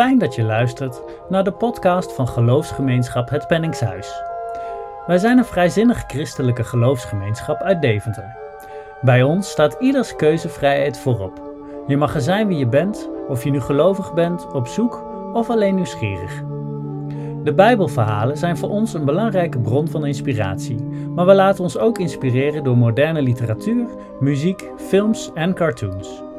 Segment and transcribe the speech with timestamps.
[0.00, 4.22] fijn dat je luistert naar de podcast van geloofsgemeenschap Het Penningshuis.
[5.06, 8.36] Wij zijn een vrijzinnig christelijke geloofsgemeenschap uit Deventer.
[9.00, 11.54] Bij ons staat ieders keuzevrijheid voorop.
[11.86, 15.50] Je mag er zijn wie je bent, of je nu gelovig bent, op zoek of
[15.50, 16.42] alleen nieuwsgierig.
[17.44, 20.82] De Bijbelverhalen zijn voor ons een belangrijke bron van inspiratie,
[21.14, 23.86] maar we laten ons ook inspireren door moderne literatuur,
[24.20, 26.29] muziek, films en cartoons.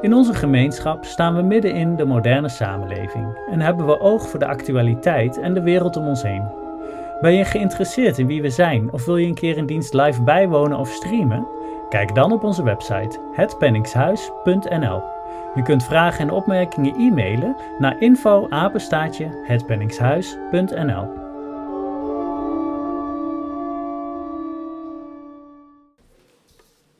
[0.00, 4.38] In onze gemeenschap staan we midden in de moderne samenleving en hebben we oog voor
[4.38, 6.48] de actualiteit en de wereld om ons heen.
[7.20, 10.22] Ben je geïnteresseerd in wie we zijn of wil je een keer een dienst live
[10.22, 11.46] bijwonen of streamen?
[11.88, 15.02] Kijk dan op onze website hetpenningshuis.nl.
[15.54, 18.48] Je kunt vragen en opmerkingen e-mailen naar info
[19.46, 21.06] hetpenningshuis.nl.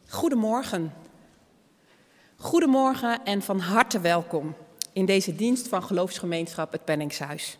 [0.08, 0.92] Goedemorgen.
[2.40, 4.54] Goedemorgen en van harte welkom
[4.92, 7.58] in deze dienst van geloofsgemeenschap het Penningshuis.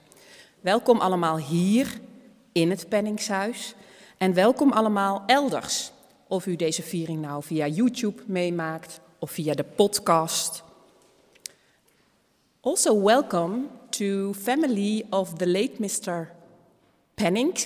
[0.61, 2.01] Welkom allemaal hier
[2.53, 3.75] in het Penningshuis
[4.19, 5.93] en welkom allemaal elders.
[6.29, 10.63] Of u deze viering nou via YouTube meemaakt of via de podcast.
[12.61, 16.31] Also welcome to family of the late Mr.
[17.15, 17.57] Penning.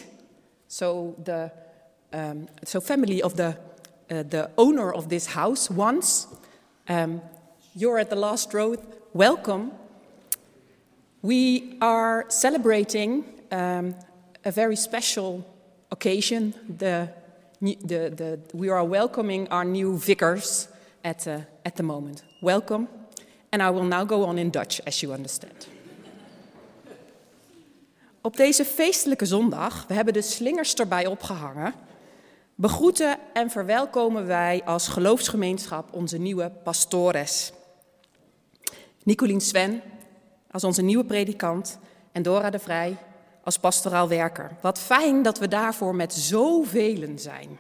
[0.67, 1.51] So the
[2.11, 3.55] um, so family of the
[4.07, 6.27] uh, the owner of this house once.
[6.89, 7.21] Um,
[7.75, 8.77] you're at the last row.
[9.13, 9.71] Welcome.
[11.23, 13.95] We are celebrating um,
[14.45, 15.45] a very special
[15.91, 16.55] occasion.
[16.79, 17.09] The,
[17.61, 20.69] the, the, we are welcoming our new vicars
[21.05, 22.25] at, uh, at the moment.
[22.41, 22.89] Welcome.
[23.53, 25.69] And I will now go on in Dutch, as you understand.
[28.21, 31.75] Op deze feestelijke zondag, we hebben de slingers erbij opgehangen,
[32.63, 37.53] begroeten en verwelkomen wij als geloofsgemeenschap onze nieuwe pastores.
[39.03, 39.83] Nicolien Sven
[40.51, 41.79] als onze nieuwe predikant
[42.13, 42.97] en Dora de Vrij
[43.45, 44.57] als pastoraal werker.
[44.61, 47.59] Wat fijn dat we daarvoor met zoveel zijn.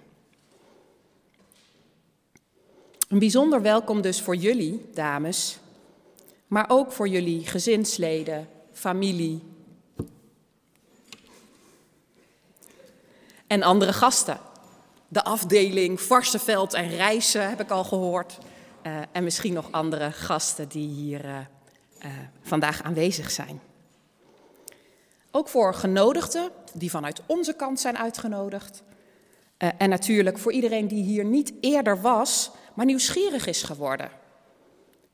[3.08, 5.58] Een bijzonder welkom dus voor jullie, dames,
[6.46, 9.42] maar ook voor jullie gezinsleden, familie
[13.46, 14.50] en andere gasten.
[15.12, 18.38] De afdeling Varsenveld en Rijssen heb ik al gehoord.
[18.82, 21.38] Uh, en misschien nog andere gasten die hier uh,
[22.04, 22.10] uh,
[22.42, 23.60] vandaag aanwezig zijn.
[25.30, 28.82] Ook voor genodigden die vanuit onze kant zijn uitgenodigd.
[29.56, 34.10] en natuurlijk voor iedereen die hier niet eerder was, maar nieuwsgierig is geworden.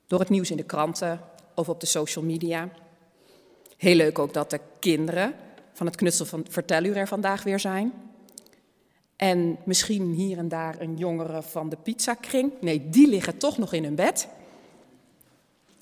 [0.06, 1.20] Door het nieuws in de kranten
[1.54, 2.68] of op de social media.
[3.76, 5.34] Heel leuk ook dat de kinderen
[5.72, 8.07] van het knutsel van Verteluur er vandaag weer zijn.
[9.18, 12.52] En misschien hier en daar een jongere van de pizzakring.
[12.60, 14.28] Nee, die liggen toch nog in hun bed.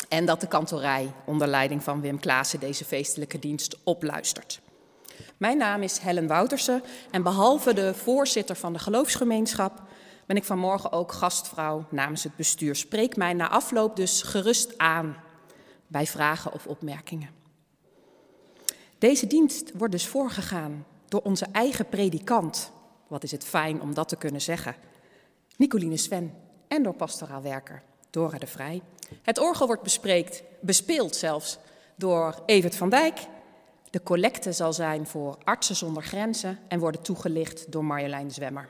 [0.09, 4.61] En dat de kantorij onder leiding van Wim Klaassen deze feestelijke dienst opluistert.
[5.37, 9.83] Mijn naam is Helen Woutersen en behalve de voorzitter van de geloofsgemeenschap
[10.27, 12.77] ben ik vanmorgen ook gastvrouw namens het bestuur.
[12.77, 15.17] Spreek mij na afloop dus gerust aan
[15.87, 17.31] bij vragen of opmerkingen.
[18.99, 22.75] Deze dienst wordt dus voorgegaan door onze eigen predikant.
[23.07, 24.75] Wat is het fijn om dat te kunnen zeggen.
[25.57, 26.35] Nicoline Sven
[26.69, 28.83] en door pastoraal werker Dora de Vrij.
[29.23, 31.59] Het orgel wordt bespreekt, bespeeld zelfs
[31.97, 33.19] door Evert van Dijk.
[33.91, 38.69] De collecte zal zijn voor Artsen zonder Grenzen en worden toegelicht door Marjolein Zwemmer.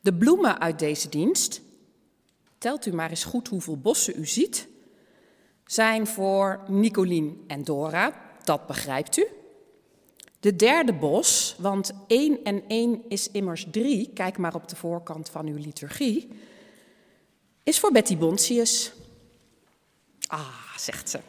[0.00, 1.60] De bloemen uit deze dienst,
[2.58, 4.68] telt u maar eens goed hoeveel bossen u ziet,
[5.64, 8.12] zijn voor Nicolien en Dora,
[8.44, 9.26] dat begrijpt u.
[10.40, 15.28] De derde bos, want 1 en 1 is immers 3, kijk maar op de voorkant
[15.28, 16.28] van uw liturgie,
[17.62, 18.92] is voor Betty Bontius.
[20.26, 21.20] Ah, zegt ze,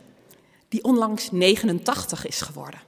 [0.67, 2.79] die onlangs 89 is geworden.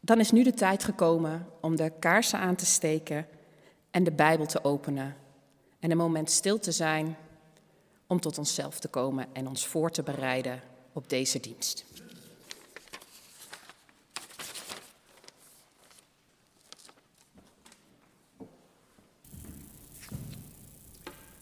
[0.00, 3.26] Dan is nu de tijd gekomen om de kaarsen aan te steken
[3.90, 5.16] en de Bijbel te openen
[5.78, 7.16] en een moment stil te zijn
[8.06, 10.62] om tot onszelf te komen en ons voor te bereiden
[10.92, 11.84] op deze dienst.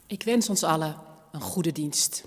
[0.06, 1.00] Ik wens ons allen
[1.32, 2.25] een goede dienst.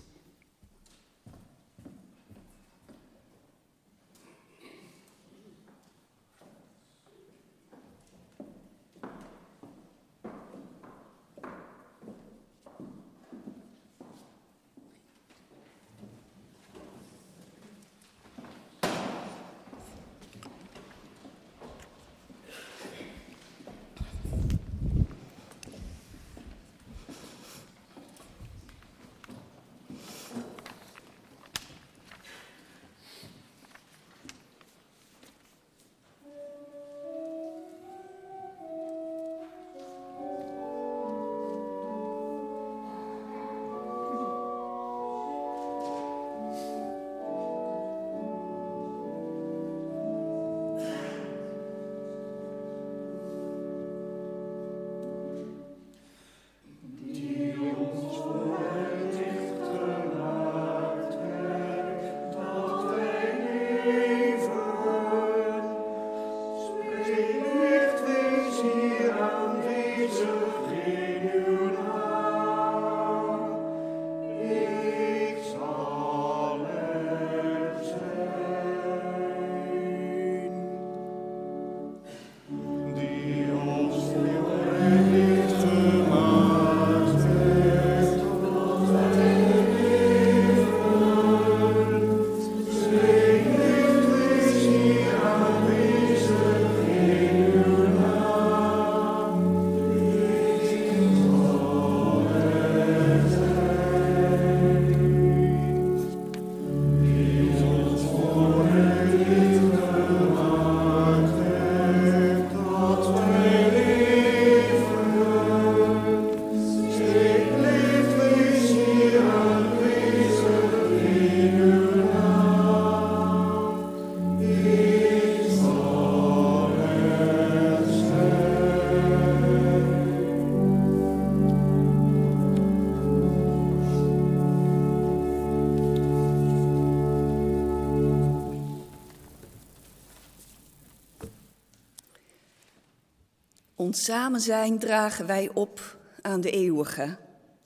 [143.94, 147.18] Ons samen zijn dragen wij op aan de eeuwige,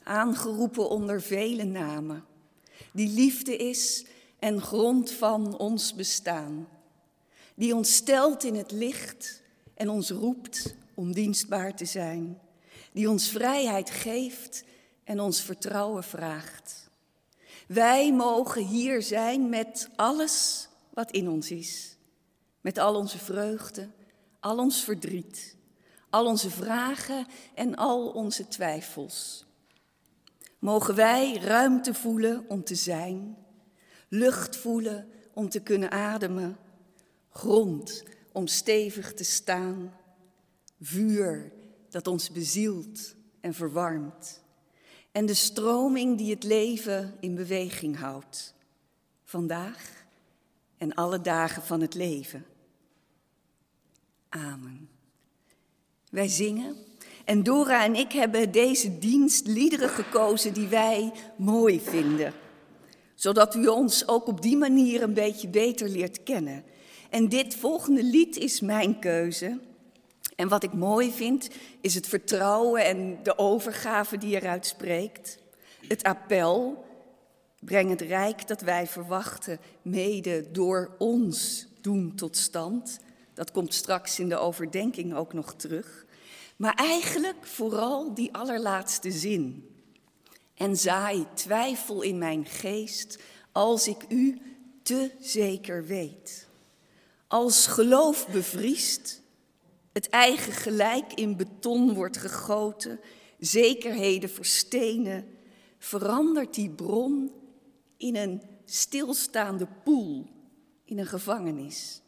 [0.03, 2.25] aangeroepen onder vele namen,
[2.91, 4.05] die liefde is
[4.39, 6.67] en grond van ons bestaan,
[7.55, 9.41] die ons stelt in het licht
[9.73, 12.39] en ons roept om dienstbaar te zijn,
[12.91, 14.63] die ons vrijheid geeft
[15.03, 16.89] en ons vertrouwen vraagt.
[17.67, 21.95] Wij mogen hier zijn met alles wat in ons is,
[22.61, 23.89] met al onze vreugde,
[24.39, 25.56] al ons verdriet,
[26.17, 29.45] al onze vragen en al onze twijfels.
[30.59, 33.37] Mogen wij ruimte voelen om te zijn,
[34.07, 36.57] lucht voelen om te kunnen ademen,
[37.29, 39.93] grond om stevig te staan,
[40.81, 41.51] vuur
[41.89, 44.43] dat ons bezielt en verwarmt,
[45.11, 48.53] en de stroming die het leven in beweging houdt,
[49.23, 50.05] vandaag
[50.77, 52.45] en alle dagen van het leven.
[54.29, 54.96] Amen.
[56.09, 56.75] Wij zingen
[57.25, 62.33] en Dora en ik hebben deze dienst liederen gekozen die wij mooi vinden,
[63.15, 66.63] zodat u ons ook op die manier een beetje beter leert kennen.
[67.09, 69.59] En dit volgende lied is mijn keuze.
[70.35, 71.49] En wat ik mooi vind,
[71.81, 75.37] is het vertrouwen en de overgave die eruit spreekt.
[75.87, 76.85] Het appel,
[77.59, 82.99] breng het rijk dat wij verwachten, mede door ons doen tot stand.
[83.37, 86.05] Dat komt straks in de overdenking ook nog terug.
[86.55, 89.69] Maar eigenlijk vooral die allerlaatste zin.
[90.53, 93.19] En zaai twijfel in mijn geest
[93.51, 94.41] als ik u
[94.83, 96.47] te zeker weet.
[97.27, 99.21] Als geloof bevriest,
[99.93, 102.99] het eigen gelijk in beton wordt gegoten,
[103.39, 105.37] zekerheden verstenen,
[105.77, 107.31] verandert die bron
[107.97, 110.27] in een stilstaande poel,
[110.85, 112.01] in een gevangenis.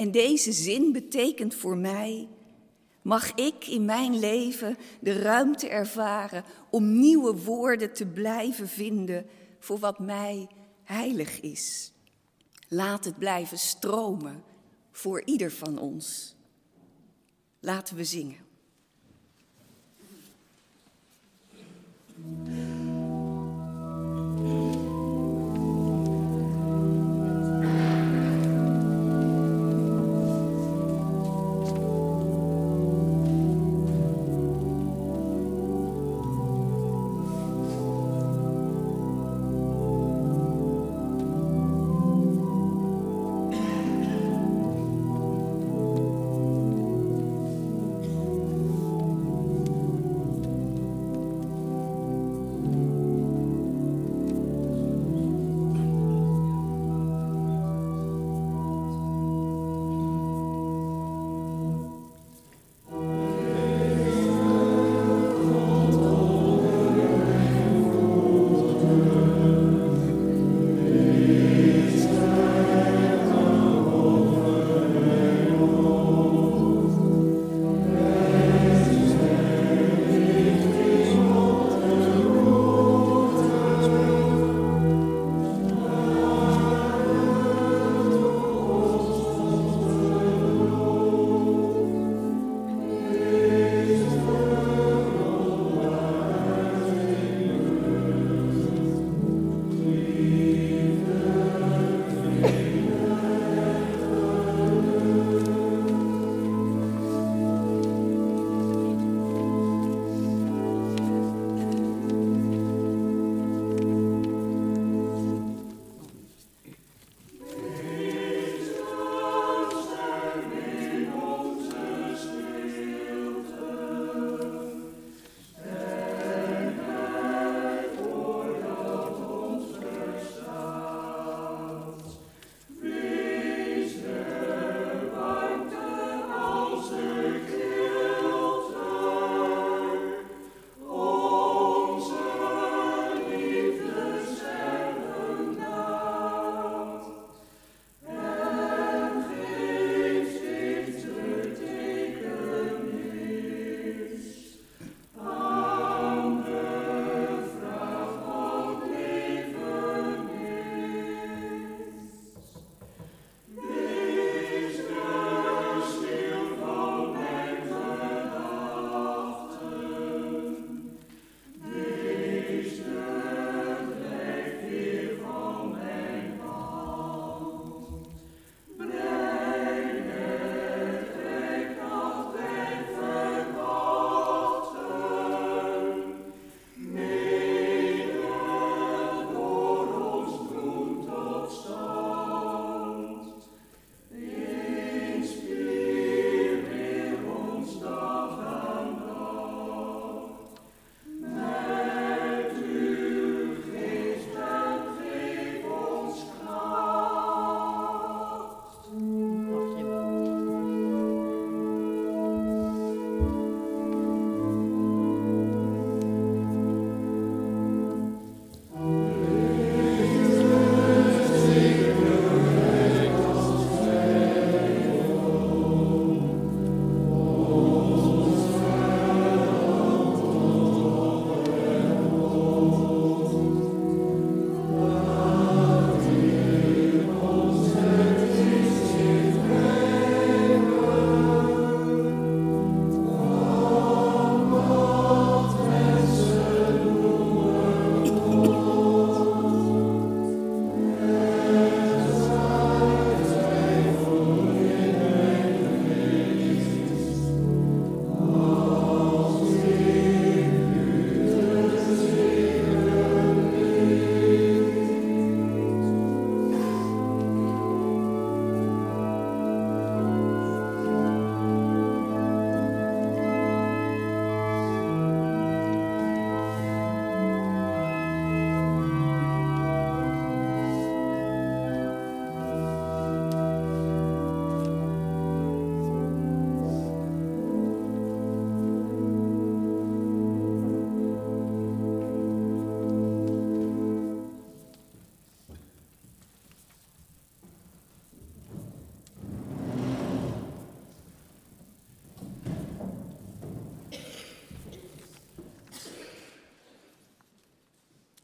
[0.00, 2.28] En deze zin betekent voor mij,
[3.02, 9.26] mag ik in mijn leven de ruimte ervaren om nieuwe woorden te blijven vinden
[9.58, 10.48] voor wat mij
[10.82, 11.92] heilig is.
[12.68, 14.42] Laat het blijven stromen
[14.90, 16.34] voor ieder van ons.
[17.58, 18.48] Laten we zingen.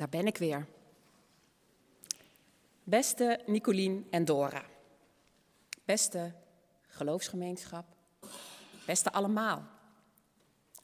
[0.07, 0.67] Daar ben ik weer.
[2.85, 4.65] Beste Nicolien en Dora.
[5.85, 6.33] Beste
[6.87, 7.85] geloofsgemeenschap.
[8.87, 9.67] Beste allemaal.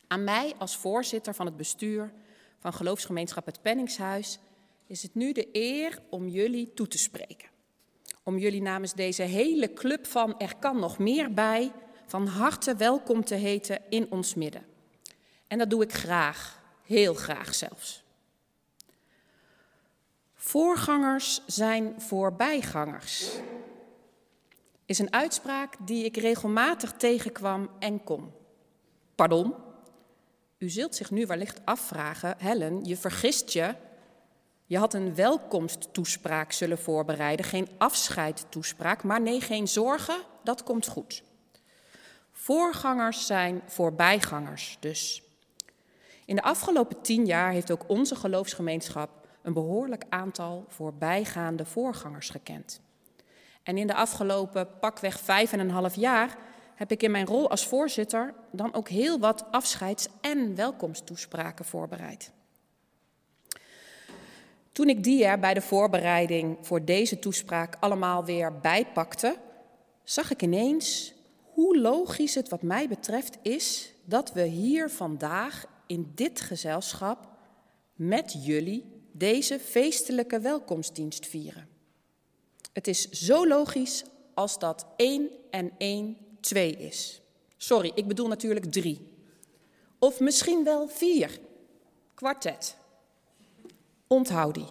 [0.07, 2.13] Aan mij als voorzitter van het bestuur
[2.59, 4.39] van geloofsgemeenschap Het Penningshuis
[4.87, 7.49] is het nu de eer om jullie toe te spreken.
[8.23, 11.73] Om jullie namens deze hele club van Er kan nog meer bij
[12.07, 14.67] van harte welkom te heten in ons midden.
[15.47, 18.02] En dat doe ik graag, heel graag zelfs.
[20.45, 23.31] Voorgangers zijn voorbijgangers.
[24.87, 28.33] Is een uitspraak die ik regelmatig tegenkwam en kom.
[29.15, 29.55] Pardon?
[30.59, 33.75] U zult zich nu wellicht afvragen, Helen, je vergist je.
[34.67, 41.23] Je had een welkomsttoespraak zullen voorbereiden, geen afscheidtoespraak, maar nee, geen zorgen, dat komt goed.
[42.33, 45.23] Voorgangers zijn voorbijgangers dus.
[46.25, 52.81] In de afgelopen tien jaar heeft ook onze geloofsgemeenschap een behoorlijk aantal voorbijgaande voorgangers gekend.
[53.63, 56.37] En in de afgelopen pakweg vijf en een half jaar
[56.75, 62.33] heb ik in mijn rol als voorzitter dan ook heel wat afscheids- en welkomsttoespraken voorbereid.
[64.73, 69.37] Toen ik die er bij de voorbereiding voor deze toespraak allemaal weer bijpakte,
[70.05, 71.15] zag ik ineens
[71.53, 77.29] hoe logisch het wat mij betreft is dat we hier vandaag in dit gezelschap
[77.95, 81.69] met jullie deze feestelijke welkomstdienst vieren.
[82.73, 84.05] Het is zo logisch
[84.35, 87.21] als dat 1 en 1 2 is.
[87.57, 89.11] Sorry, ik bedoel natuurlijk 3.
[89.99, 91.41] Of misschien wel 4.
[92.15, 92.77] Kwartet.
[94.07, 94.67] Onthoud die.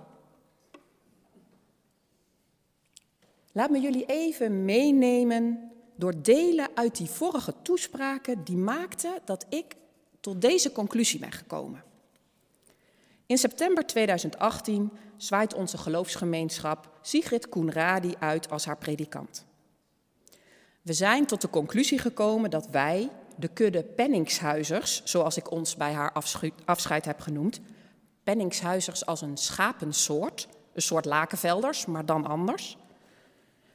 [3.52, 9.76] Laat me jullie even meenemen door delen uit die vorige toespraken die maakten dat ik
[10.20, 11.84] tot deze conclusie ben gekomen.
[13.32, 19.46] In september 2018 zwaait onze geloofsgemeenschap Sigrid Koenradi uit als haar predikant.
[20.82, 25.92] We zijn tot de conclusie gekomen dat wij, de kudde penningshuizers, zoals ik ons bij
[25.92, 26.14] haar
[26.66, 27.60] afscheid heb genoemd,
[28.24, 32.78] penningshuizers als een schapensoort, een soort lakenvelders, maar dan anders,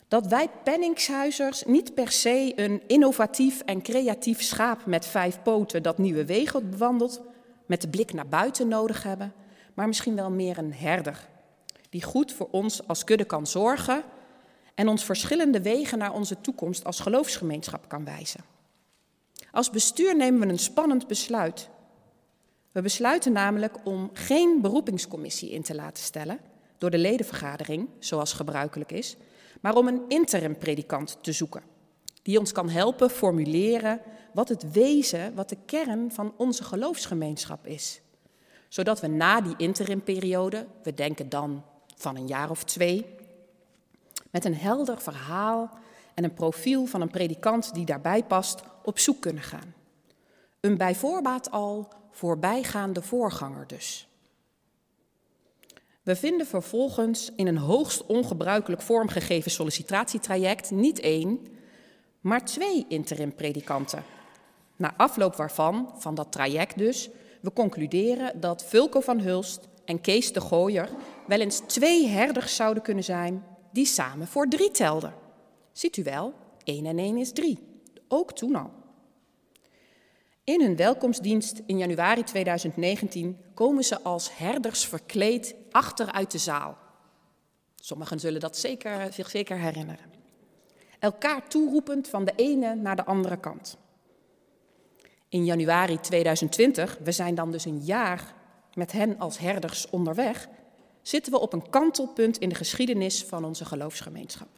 [0.09, 5.99] dat wij penningshuizers niet per se een innovatief en creatief schaap met vijf poten dat
[5.99, 7.21] nieuwe wegen bewandelt,
[7.67, 9.33] met de blik naar buiten nodig hebben,
[9.77, 11.29] maar misschien wel meer een herder,
[11.89, 14.03] die goed voor ons als kudde kan zorgen
[14.75, 18.45] en ons verschillende wegen naar onze toekomst als geloofsgemeenschap kan wijzen.
[19.51, 21.69] Als bestuur nemen we een spannend besluit.
[22.73, 26.39] We besluiten namelijk om geen beroepingscommissie in te laten stellen
[26.79, 29.17] door de ledenvergadering, zoals gebruikelijk is,
[29.61, 31.63] maar om een interim predikant te zoeken,
[32.23, 34.01] die ons kan helpen formuleren
[34.33, 38.01] wat het wezen, wat de kern van onze geloofsgemeenschap is.
[38.69, 41.65] Zodat we na die interimperiode, we denken dan
[41.97, 43.07] van een jaar of twee,
[44.31, 45.71] met een helder verhaal
[46.15, 49.75] en een profiel van een predikant die daarbij past, op zoek kunnen gaan.
[50.61, 54.09] Een bij voorbaat al voorbijgaande voorganger dus.
[56.03, 61.47] We vinden vervolgens in een hoogst ongebruikelijk vormgegeven sollicitatietraject niet één,
[62.21, 64.05] maar twee interim-predikanten.
[64.77, 67.11] Na afloop waarvan, van dat traject dus,
[67.47, 70.89] we concluderen dat Vulko van Hulst en Kees de Gooier
[71.27, 75.15] wel eens twee herders zouden kunnen zijn die samen voor drie telden.
[75.73, 76.33] Ziet u wel,
[76.65, 77.59] één en één is drie.
[78.09, 78.71] Ook toen al.
[80.45, 86.79] In hun welkomstdienst in januari 2019 komen ze als herders verkleed achteruit de zaal.
[87.75, 90.13] Sommigen zullen dat zeker, zich zeker herinneren.
[90.99, 93.77] Elkaar toeroepend van de ene naar de andere kant.
[95.29, 98.35] In januari 2020, we zijn dan dus een jaar
[98.75, 100.49] met hen als herders onderweg,
[101.03, 104.49] zitten we op een kantelpunt in de geschiedenis van onze geloofsgemeenschap.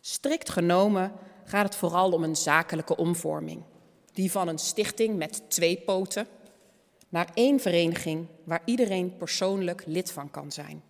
[0.00, 1.12] Strikt genomen
[1.44, 3.62] gaat het vooral om een zakelijke omvorming,
[4.12, 6.26] die van een stichting met twee poten
[7.08, 10.82] naar één vereniging waar iedereen persoonlijk lid van kan zijn.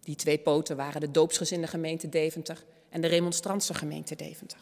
[0.00, 4.58] Die twee poten waren de doopsgezinde gemeente Deventer en de remonstrantse gemeente Deventer.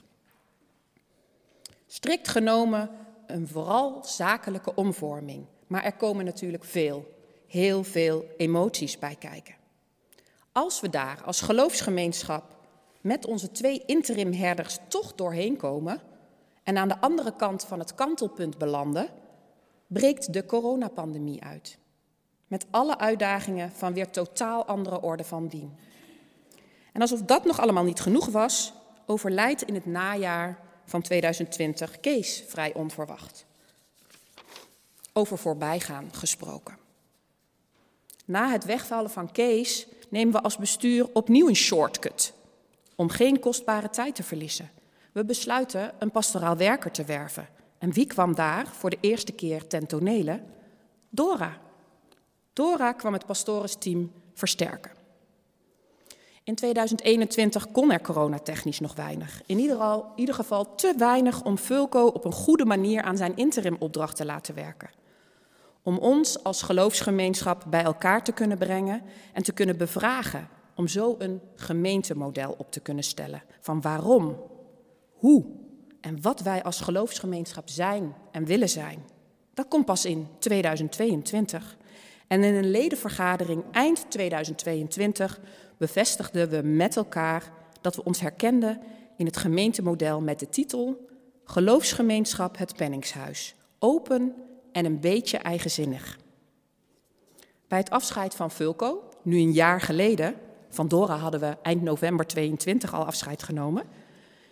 [1.87, 2.91] Strikt genomen
[3.33, 7.15] een vooral zakelijke omvorming, maar er komen natuurlijk veel,
[7.47, 9.55] heel veel emoties bij kijken.
[10.53, 12.57] Als we daar als geloofsgemeenschap
[13.01, 16.01] met onze twee interimherders toch doorheen komen
[16.63, 19.09] en aan de andere kant van het kantelpunt belanden,
[19.87, 21.79] breekt de coronapandemie uit.
[22.47, 25.77] Met alle uitdagingen van weer totaal andere orde van dien.
[26.93, 28.73] En alsof dat nog allemaal niet genoeg was,
[29.07, 30.59] overlijdt in het najaar
[30.91, 33.47] van 2020 Kees vrij onverwacht.
[35.13, 36.77] Over voorbijgaan gesproken.
[38.25, 42.33] Na het wegvallen van Kees nemen we als bestuur opnieuw een shortcut
[42.95, 44.71] om geen kostbare tijd te verliezen.
[45.13, 47.49] We besluiten een pastoraal werker te werven.
[47.79, 50.43] En wie kwam daar voor de eerste keer ten tonele?
[51.09, 51.59] Dora.
[52.53, 55.00] Dora kwam het pastoresteam versterken.
[56.45, 59.43] In 2021 kon er coronatechnisch nog weinig.
[59.47, 63.37] In ieder, al, ieder geval te weinig om Fulco op een goede manier aan zijn
[63.37, 64.91] interimopdracht te laten werken.
[65.83, 70.49] Om ons als geloofsgemeenschap bij elkaar te kunnen brengen en te kunnen bevragen.
[70.75, 73.43] Om zo een gemeentemodel op te kunnen stellen.
[73.61, 74.37] Van waarom,
[75.13, 75.45] hoe
[76.01, 79.05] en wat wij als geloofsgemeenschap zijn en willen zijn.
[79.55, 81.77] Dat komt pas in 2022.
[82.27, 85.41] En in een ledenvergadering eind 2022
[85.81, 88.81] bevestigden we met elkaar dat we ons herkenden
[89.17, 91.09] in het gemeentemodel met de titel
[91.45, 93.55] Geloofsgemeenschap het Penningshuis.
[93.79, 94.35] Open
[94.73, 96.19] en een beetje eigenzinnig.
[97.69, 100.35] Bij het afscheid van Fulco, nu een jaar geleden,
[100.69, 103.85] van Dora hadden we eind november 22 al afscheid genomen,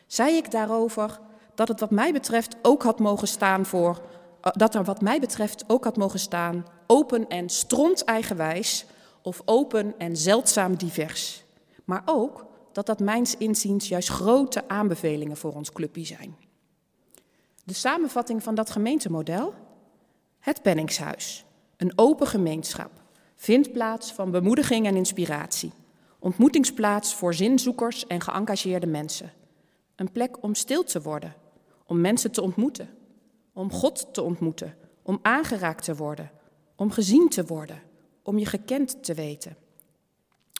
[0.07, 1.21] zei ik daarover
[1.55, 4.03] dat het wat mij betreft ook had mogen staan voor
[4.41, 8.87] eh, dat er wat mij betreft ook had mogen staan open en stront eigenwijs
[9.29, 11.45] of open en zeldzaam divers.
[11.85, 16.37] Maar ook dat dat mijns inziens juist grote aanbevelingen voor ons clubje zijn.
[17.65, 19.55] De samenvatting van dat gemeentemodel?
[20.39, 21.45] Het Penningshuis,
[21.77, 22.91] een open gemeenschap,
[23.35, 25.73] vindplaats van bemoediging en inspiratie,
[26.19, 29.33] ontmoetingsplaats voor zinzoekers en geëngageerde mensen,
[29.97, 31.35] een plek om stil te worden,
[31.87, 32.89] om mensen te ontmoeten,
[33.53, 36.31] om God te ontmoeten, om aangeraakt te worden,
[36.77, 37.83] om gezien te worden,
[38.29, 39.57] om je gekend te weten.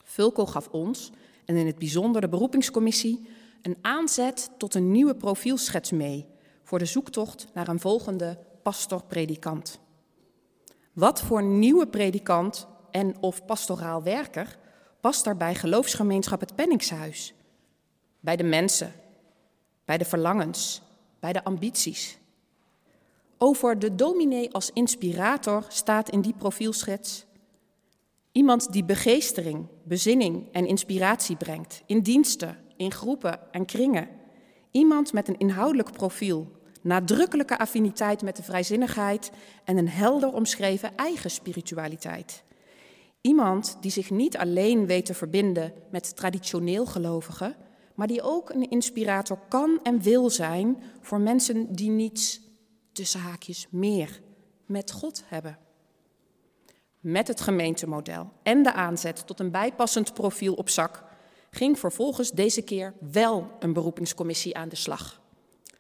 [0.05, 1.11] Vulko gaf ons,
[1.45, 3.29] en in het bijzonder de beroepingscommissie,
[3.63, 6.27] een aanzet tot een nieuwe profielschets mee
[6.63, 9.79] voor de zoektocht naar een volgende pastor-predikant.
[10.93, 14.59] Wat voor nieuwe predikant en of pastoraal werker
[15.01, 17.35] past er bij geloofsgemeenschap het Penningshuis?
[18.21, 18.93] Bij de mensen,
[19.85, 20.83] bij de verlangens,
[21.21, 22.19] bij de ambities.
[23.39, 27.27] Over de dominee als inspirator staat in die profielschets
[28.39, 34.09] iemand die begeestering, bezinning en inspiratie brengt in diensten, in groepen en kringen.
[34.71, 39.31] Iemand met een inhoudelijk profiel, nadrukkelijke affiniteit met de vrijzinnigheid
[39.65, 42.45] en een helder omschreven eigen spiritualiteit.
[43.21, 47.57] Iemand die zich niet alleen weet te verbinden met traditioneel gelovigen,
[47.95, 52.41] maar die ook een inspirator kan en wil zijn voor mensen die niets,
[52.93, 54.21] tussen haakjes, meer
[54.67, 55.68] met God hebben.
[57.01, 61.05] Met het gemeentemodel en de aanzet tot een bijpassend profiel op zak
[61.51, 65.21] ging vervolgens deze keer wel een beroepingscommissie aan de slag.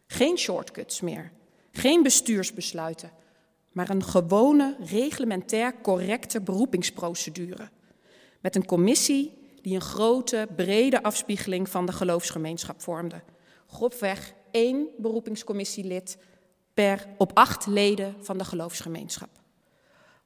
[0.06, 1.32] Geen shortcuts meer,
[1.72, 3.10] geen bestuursbesluiten,
[3.72, 7.68] maar een gewone, reglementair correcte beroepingsprocedure.
[8.40, 13.22] Met een commissie die een grote, brede afspiegeling van de geloofsgemeenschap vormde.
[13.66, 16.18] Grofweg één beroepingscommissielid
[16.74, 19.37] per op acht leden van de geloofsgemeenschap.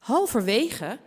[0.02, 0.98] Halverwege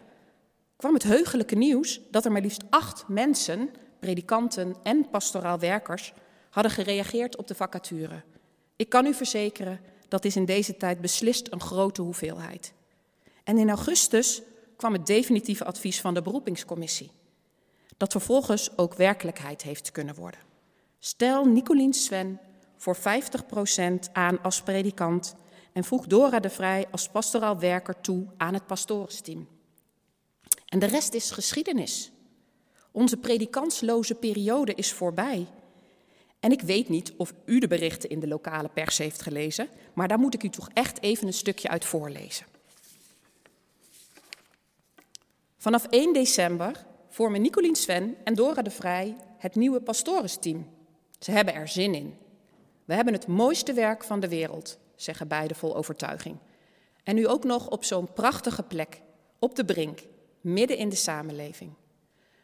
[0.76, 6.14] kwam het heugelijke nieuws dat er maar liefst acht mensen, predikanten en pastoraal werkers,
[6.50, 8.24] hadden gereageerd op de vacature.
[8.76, 12.74] Ik kan u verzekeren, dat is in deze tijd beslist een grote hoeveelheid.
[13.44, 14.42] En in augustus
[14.78, 17.12] kwam het definitieve advies van de beroepingscommissie
[17.98, 20.40] dat vervolgens ook werkelijkheid heeft kunnen worden.
[21.00, 22.40] Stel Nicolien Sven
[22.78, 23.02] voor 50%
[24.12, 25.36] aan als predikant
[25.76, 29.48] en voeg Dora de Vrij als pastoraal werker toe aan het pastoresteam.
[30.66, 32.12] En de rest is geschiedenis.
[32.92, 35.48] Onze predikantsloze periode is voorbij.
[36.40, 40.08] En ik weet niet of u de berichten in de lokale pers heeft gelezen, maar
[40.08, 42.46] daar moet ik u toch echt even een stukje uit voorlezen.
[45.58, 50.70] Vanaf 1 december vormen Nicolien Sven en Dora de Vrij het nieuwe pastoresteam.
[51.20, 52.18] Ze hebben er zin in.
[52.86, 56.38] We hebben het mooiste werk van de wereld, zeggen beide vol overtuiging.
[57.04, 59.02] En nu ook nog op zo'n prachtige plek,
[59.40, 60.00] op de brink,
[60.42, 61.74] midden in de samenleving.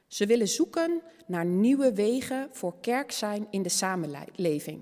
[0.07, 4.81] Ze willen zoeken naar nieuwe wegen voor kerk zijn in de samenleving.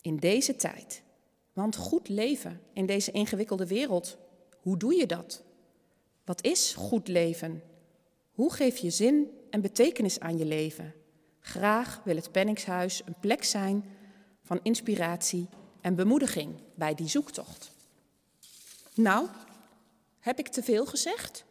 [0.00, 1.02] In deze tijd.
[1.52, 4.18] Want goed leven in deze ingewikkelde wereld,
[4.60, 5.42] hoe doe je dat?
[6.24, 7.62] Wat is goed leven?
[8.32, 10.94] Hoe geef je zin en betekenis aan je leven?
[11.40, 13.84] Graag wil het Penningshuis een plek zijn
[14.42, 15.48] van inspiratie
[15.82, 17.70] en bemoediging bij die zoektocht.
[18.94, 19.28] Nou,
[20.20, 21.44] heb ik te veel gezegd?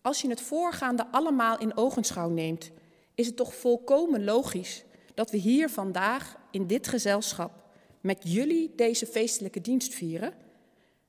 [0.00, 2.70] Als je het voorgaande allemaal in ogenschouw neemt,
[3.14, 4.84] is het toch volkomen logisch
[5.14, 7.52] dat we hier vandaag in dit gezelschap
[8.00, 10.34] met jullie deze feestelijke dienst vieren?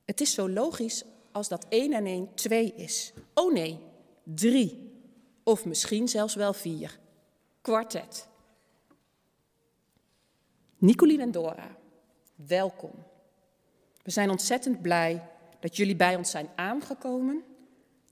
[0.04, 3.12] Het is zo logisch als dat 1 en 1 2 is.
[3.34, 3.78] Oh nee,
[4.22, 4.92] drie
[5.42, 6.98] of misschien zelfs wel vier.
[7.60, 8.28] Kwartet.
[10.78, 11.76] Nicolien en Dora,
[12.46, 13.04] welkom.
[14.02, 15.28] We zijn ontzettend blij
[15.60, 17.44] dat jullie bij ons zijn aangekomen,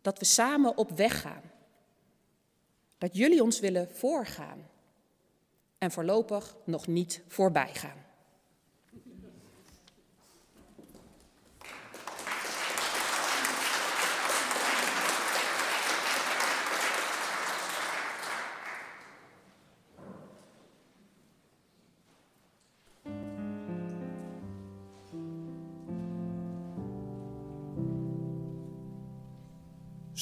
[0.01, 1.43] dat we samen op weg gaan.
[2.99, 4.69] Dat jullie ons willen voorgaan
[5.79, 8.02] en voorlopig nog niet voorbij gaan.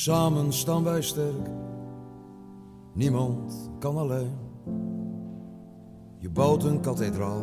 [0.01, 1.49] Samen staan wij sterk,
[2.95, 4.33] niemand kan alleen.
[6.19, 7.43] Je bouwt een kathedraal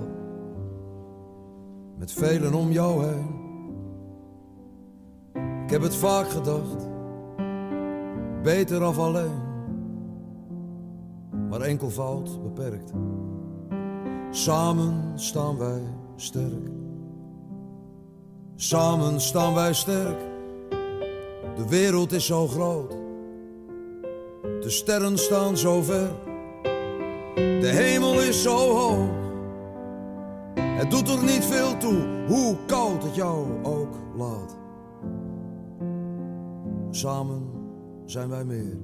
[1.97, 3.25] met velen om jou heen.
[5.63, 6.89] Ik heb het vaak gedacht,
[8.43, 9.41] beter af alleen,
[11.49, 12.93] maar enkelvoud beperkt.
[14.29, 15.81] Samen staan wij
[16.15, 16.69] sterk,
[18.55, 20.35] samen staan wij sterk.
[21.57, 22.91] De wereld is zo groot,
[24.41, 26.11] de sterren staan zo ver,
[27.35, 29.09] de hemel is zo hoog.
[30.59, 34.57] Het doet er niet veel toe hoe koud het jou ook laat.
[36.89, 37.41] Samen
[38.05, 38.77] zijn wij meer,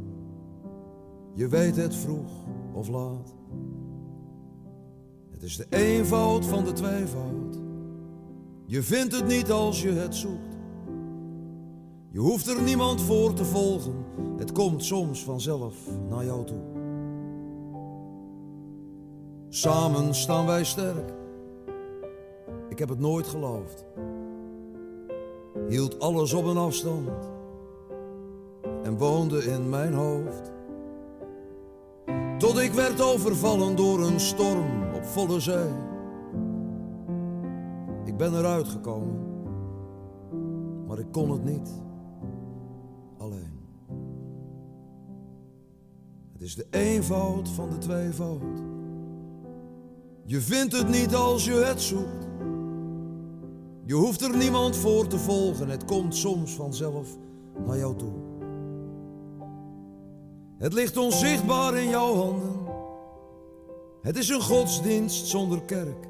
[1.34, 2.32] je weet het vroeg
[2.74, 3.36] of laat.
[5.32, 7.60] Het is de eenvoud van de tweevoud,
[8.66, 10.53] je vindt het niet als je het zoekt.
[12.13, 14.06] Je hoeft er niemand voor te volgen,
[14.38, 15.76] het komt soms vanzelf
[16.10, 16.62] naar jou toe.
[19.49, 21.13] Samen staan wij sterk,
[22.69, 23.86] ik heb het nooit geloofd.
[25.67, 27.10] Hield alles op een afstand
[28.84, 30.52] en woonde in mijn hoofd.
[32.38, 35.71] Tot ik werd overvallen door een storm op volle zee.
[38.06, 39.19] Ik ben eruit gekomen,
[40.88, 41.83] maar ik kon het niet
[46.44, 48.42] is de eenvoud van de tweevoud.
[50.26, 52.28] Je vindt het niet als je het zoekt.
[53.86, 57.08] Je hoeft er niemand voor te volgen, het komt soms vanzelf
[57.66, 58.14] naar jou toe.
[60.58, 62.56] Het ligt onzichtbaar in jouw handen.
[64.02, 66.08] Het is een godsdienst zonder kerk.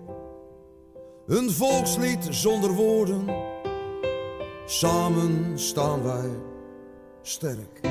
[1.28, 3.26] Een volkslied zonder woorden.
[4.66, 6.30] Samen staan wij
[7.22, 7.82] sterk.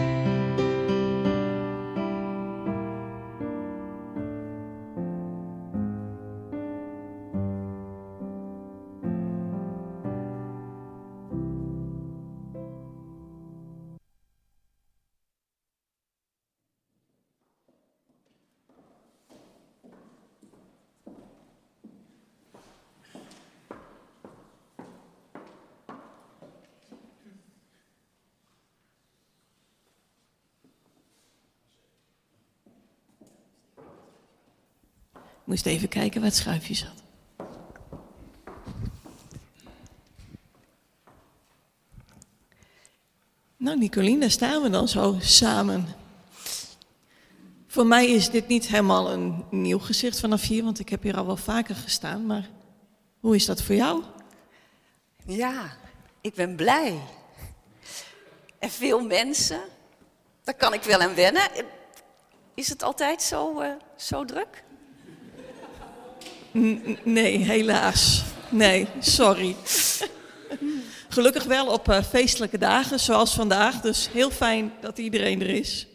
[35.52, 37.02] Moest even kijken waar het schuifje zat.
[43.56, 45.86] Nou, Nicolien, daar staan we dan zo samen.
[47.66, 51.16] Voor mij is dit niet helemaal een nieuw gezicht vanaf hier, want ik heb hier
[51.16, 52.26] al wel vaker gestaan.
[52.26, 52.48] Maar
[53.20, 54.02] hoe is dat voor jou?
[55.26, 55.76] Ja,
[56.20, 56.98] ik ben blij.
[58.58, 59.60] En veel mensen,
[60.44, 61.50] daar kan ik wel aan wennen.
[62.54, 64.64] Is het altijd zo, eh, zo druk?
[67.04, 68.24] Nee, helaas.
[68.50, 69.56] Nee, sorry.
[71.08, 75.86] Gelukkig wel op eh, feestelijke dagen zoals vandaag, dus heel fijn dat iedereen er is.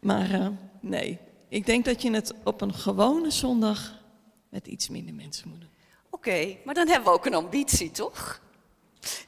[0.00, 0.46] Maar eh,
[0.80, 1.18] nee,
[1.48, 3.94] ik denk dat je het op een gewone zondag
[4.48, 5.70] met iets minder mensen moet doen.
[6.10, 8.40] Oké, maar dan hebben we ook een ambitie, toch?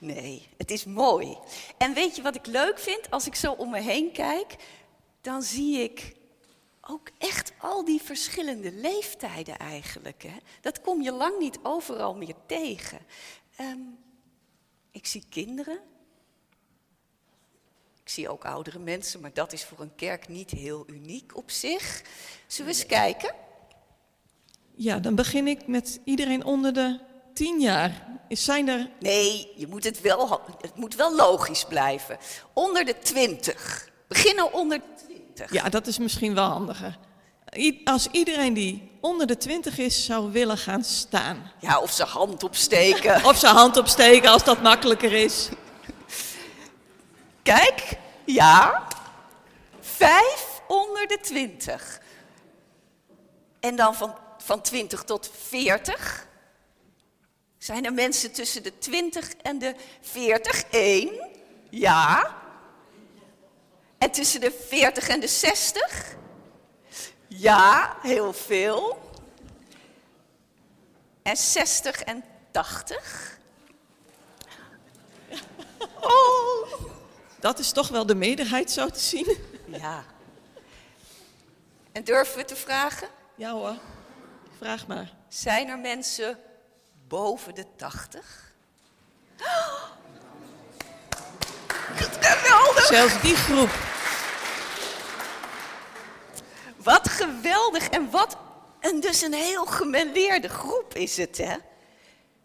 [0.01, 1.37] Nee, het is mooi.
[1.79, 3.11] En weet je wat ik leuk vind?
[3.11, 4.57] Als ik zo om me heen kijk,
[5.21, 6.15] dan zie ik
[6.91, 10.23] ook echt al die verschillende leeftijden eigenlijk.
[10.23, 10.37] Hè?
[10.61, 12.99] Dat kom je lang niet overal meer tegen.
[13.57, 13.79] Ehm,
[14.91, 15.81] ik zie kinderen.
[18.03, 21.51] Ik zie ook oudere mensen, maar dat is voor een kerk niet heel uniek op
[21.51, 22.03] zich.
[22.47, 23.35] Zullen we eens kijken?
[24.75, 27.01] Ja, dan begin ik met iedereen onder de
[27.35, 28.19] tien jaar.
[28.29, 32.19] Is- Zijn er Nee, je moet het, wel, het moet wel logisch blijven.
[32.53, 33.89] Onder de 20.
[34.09, 34.85] Beginnen onder de
[35.35, 35.53] 20.
[35.53, 36.99] Ja, dat is misschien wel handiger.
[37.57, 41.53] I- Als iedereen die onder de 20 is, zou willen gaan staan.
[41.59, 43.25] Ja, of ze hand opsteken.
[43.31, 45.49] Of zijn hand opsteken als dat makkelijker is.
[47.43, 48.87] Kijk, ja.
[49.81, 52.01] Vijf onder de twintig.
[53.61, 56.27] En dan van, van 20 tot 40.
[57.59, 60.63] Zijn er mensen tussen de 20 en de 40?
[60.71, 61.11] Eén.
[61.71, 62.35] Ja.
[64.01, 66.17] En tussen de 40 en de 60?
[67.29, 69.11] Ja, heel veel.
[71.23, 73.39] En 60 en 80?
[76.01, 76.73] Oh,
[77.41, 79.37] dat is toch wel de meerderheid zo te zien.
[79.67, 80.05] Ja.
[81.93, 83.09] En durven we te vragen?
[83.37, 83.77] Ja hoor,
[84.59, 85.13] vraag maar.
[85.29, 86.39] Zijn er mensen
[87.09, 88.53] boven de 80?
[89.41, 89.83] Oh,
[91.97, 92.85] geweldig!
[92.87, 93.71] Zelfs die groep.
[96.77, 98.37] Wat geweldig en wat
[98.81, 101.57] een, dus een heel gemêleerde groep is het, hè?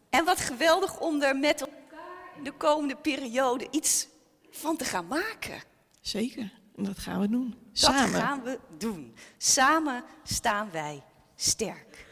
[0.09, 4.07] En wat geweldig om er met elkaar in de komende periode iets
[4.51, 5.61] van te gaan maken.
[6.01, 7.49] Zeker, en dat gaan we doen.
[7.49, 8.21] Dat Samen.
[8.21, 9.15] gaan we doen.
[9.37, 11.03] Samen staan wij
[11.35, 12.05] sterk.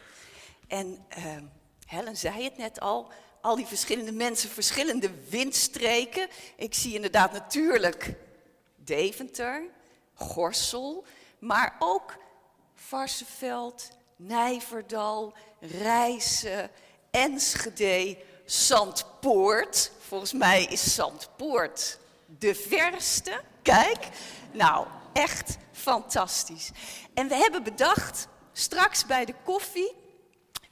[0.67, 1.43] En ehm,
[1.85, 3.11] Helen zei het net al,
[3.43, 6.27] al die verschillende mensen, verschillende windstreken.
[6.55, 8.13] Ik zie inderdaad natuurlijk
[8.75, 9.63] Deventer,
[10.13, 11.05] Gorsel,
[11.39, 12.15] maar ook
[12.75, 16.69] Varsenveld, Nijverdal, Rijssen,
[17.11, 19.91] Enschede, Zandpoort.
[19.99, 23.41] Volgens mij is Zandpoort de verste.
[23.61, 24.07] Kijk,
[24.51, 26.71] nou, echt fantastisch.
[27.13, 29.95] En we hebben bedacht, straks bij de koffie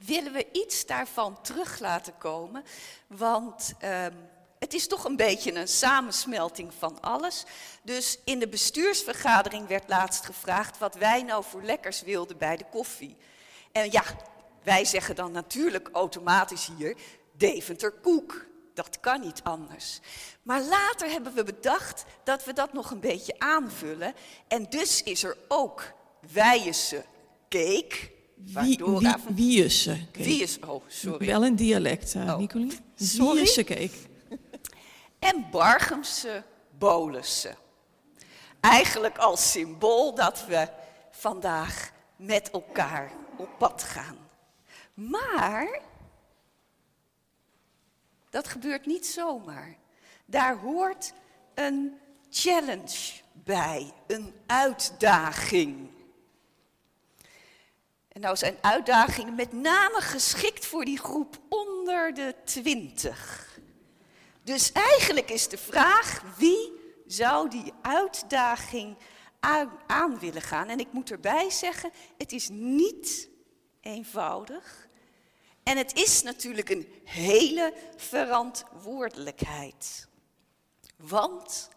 [0.06, 2.64] willen we iets daarvan terug laten komen.
[3.06, 4.12] Want ehm,
[4.58, 7.44] het is toch een beetje een samensmelting van alles.
[7.82, 12.64] Dus in de bestuursvergadering werd laatst gevraagd wat wij nou voor lekkers wilden bij de
[12.70, 13.16] koffie.
[13.72, 14.04] En ja,
[14.62, 16.96] wij zeggen dan natuurlijk automatisch hier
[17.36, 18.46] Deventer koek.
[18.74, 20.00] Dat kan niet anders.
[20.42, 24.14] Maar later hebben we bedacht dat we dat nog een beetje aanvullen.
[24.48, 25.92] En dus is er ook
[26.32, 27.04] Wijense
[27.48, 28.10] cake.
[28.52, 28.78] Waar Wie,
[30.14, 31.26] wie, oh sorry.
[31.26, 32.72] Wel een dialect, uh, Oh, Nicolien.
[32.96, 33.44] sorry?
[33.64, 33.90] Cake.
[35.18, 36.42] En Bargemse
[36.78, 37.56] bolussen.
[38.60, 40.68] Eigenlijk als symbool dat we
[41.10, 44.18] vandaag met elkaar op pad gaan.
[44.94, 45.80] Maar
[48.30, 49.76] dat gebeurt niet zomaar.
[50.26, 51.12] Daar hoort
[51.54, 51.92] een
[52.30, 55.88] challenge bij, een uitdaging.
[58.12, 63.50] En nou zijn uitdagingen met name geschikt voor die groep onder de twintig.
[64.42, 66.72] Dus eigenlijk is de vraag, wie
[67.06, 68.96] zou die uitdaging
[69.40, 70.68] aan, aan willen gaan?
[70.68, 73.28] En ik moet erbij zeggen, het is niet
[73.80, 74.88] eenvoudig.
[75.62, 80.08] En het is natuurlijk een hele verantwoordelijkheid.
[80.96, 81.68] Want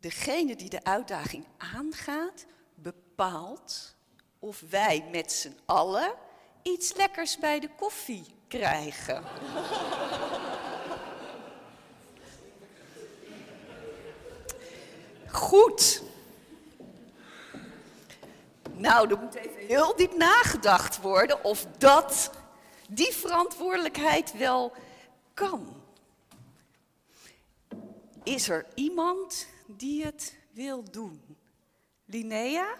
[0.00, 3.98] degene die de uitdaging aangaat, bepaalt
[4.40, 6.12] of wij met z'n allen
[6.62, 9.24] iets lekkers bij de koffie krijgen.
[15.26, 16.02] Goed.
[18.72, 22.30] Nou, er moet even heel diep nagedacht worden of dat,
[22.88, 24.72] die verantwoordelijkheid wel
[25.34, 25.82] kan.
[28.22, 31.36] Is er iemand die het wil doen?
[32.04, 32.74] Linnea?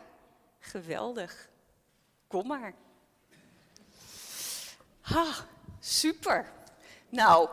[0.58, 1.49] Geweldig.
[2.30, 2.74] Kom maar.
[5.00, 5.26] Ha,
[5.80, 6.52] super.
[7.08, 7.48] Nou,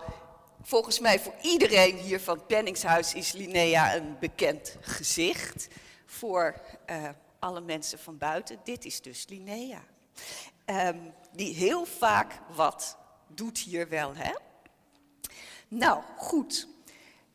[0.62, 5.68] volgens mij voor iedereen hier van het Penningshuis is Linnea een bekend gezicht.
[6.06, 7.10] Voor eh,
[7.40, 8.60] alle mensen van buiten.
[8.64, 9.84] Dit is dus Linnea.
[10.66, 11.00] Ehm,
[11.32, 14.34] die heel vaak wat doet hier wel, hè?
[15.68, 16.68] Nou, goed.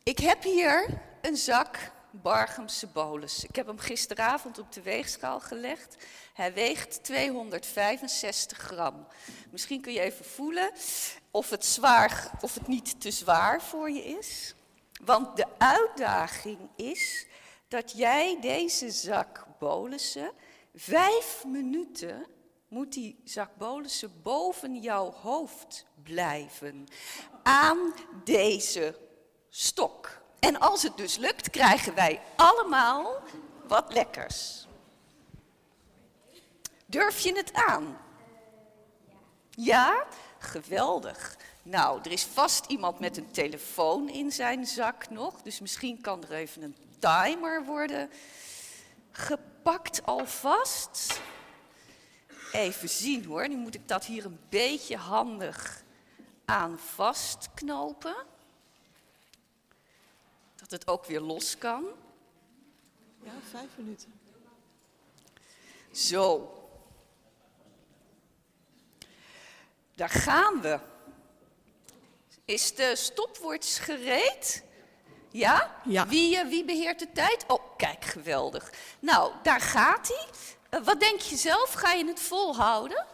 [0.02, 3.44] Ik heb hier een zak Bargemse bolus.
[3.44, 5.96] Ik heb hem gisteravond op de weegschaal gelegd.
[6.34, 9.06] Hij weegt 265 gram.
[9.50, 10.72] Misschien kun je even voelen
[11.30, 14.54] of het, zwaar, of het niet te zwaar voor je is.
[15.04, 17.26] Want de uitdaging is
[17.68, 20.32] dat jij deze zak bolussen,
[20.74, 22.26] vijf minuten
[22.68, 26.86] moet die zak bolussen boven jouw hoofd blijven.
[27.42, 27.94] Aan
[28.24, 28.98] deze
[29.48, 30.21] stok.
[30.42, 33.22] En als het dus lukt, krijgen wij allemaal
[33.66, 34.66] wat lekkers.
[36.86, 37.98] Durf je het aan?
[39.50, 40.06] Ja?
[40.38, 41.36] Geweldig.
[41.62, 45.42] Nou, er is vast iemand met een telefoon in zijn zak nog.
[45.42, 48.10] Dus misschien kan er even een timer worden
[49.10, 51.20] gepakt alvast.
[52.52, 53.48] Even zien hoor.
[53.48, 55.82] Nu moet ik dat hier een beetje handig
[56.44, 58.16] aan vastknopen.
[60.72, 61.84] Dat het ook weer los kan.
[63.22, 64.20] Ja, vijf minuten.
[65.90, 66.52] Zo.
[69.94, 70.78] Daar gaan we.
[72.44, 74.64] Is de stopwatch gereed?
[75.30, 75.80] Ja?
[75.84, 76.06] Ja.
[76.06, 77.44] Wie, eh, wie beheert de tijd?
[77.46, 78.72] Oh, kijk, geweldig.
[78.98, 80.26] Nou, daar gaat hij.
[80.68, 81.72] Eh, wat denk je zelf?
[81.72, 83.06] Ga je het volhouden?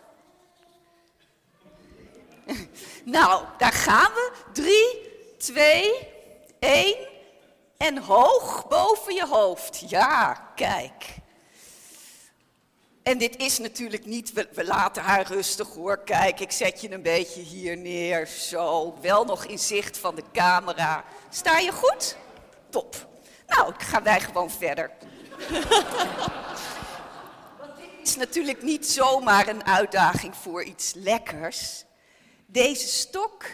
[3.04, 4.32] nou, daar gaan we.
[4.52, 6.08] Drie, twee,
[6.58, 7.07] één.
[7.78, 9.90] En hoog boven je hoofd.
[9.90, 11.04] Ja, kijk.
[13.02, 15.98] En dit is natuurlijk niet, we, laten haar rustig hoor.
[15.98, 18.26] Kijk, ik zet je een beetje hier neer.
[18.26, 21.04] Zo, wel nog in zicht van de camera.
[21.30, 22.16] Sta je goed?
[22.68, 23.08] Top.
[23.46, 24.90] Nou, gaan wij gewoon verder.
[27.58, 31.84] Want dit is natuurlijk niet zomaar een uitdaging voor iets lekkers.
[32.46, 33.44] Deze stok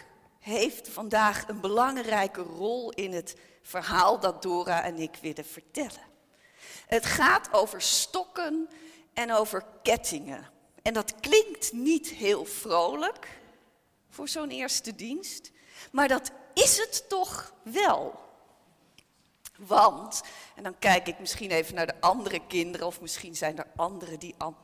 [0.41, 6.13] heeft vandaag een belangrijke rol in het verhaal dat Dora en ik willen vertellen.
[6.87, 8.69] Het gaat over stokken
[9.13, 10.51] en over kettingen.
[10.83, 13.29] En dat klinkt niet heel vrolijk
[14.09, 15.51] voor zo'n eerste dienst,
[15.93, 18.23] maar dat is het toch wel.
[19.59, 20.23] Want,
[20.55, 24.19] en dan kijk ik misschien even naar de andere kinderen, of misschien zijn er anderen
[24.19, 24.57] die an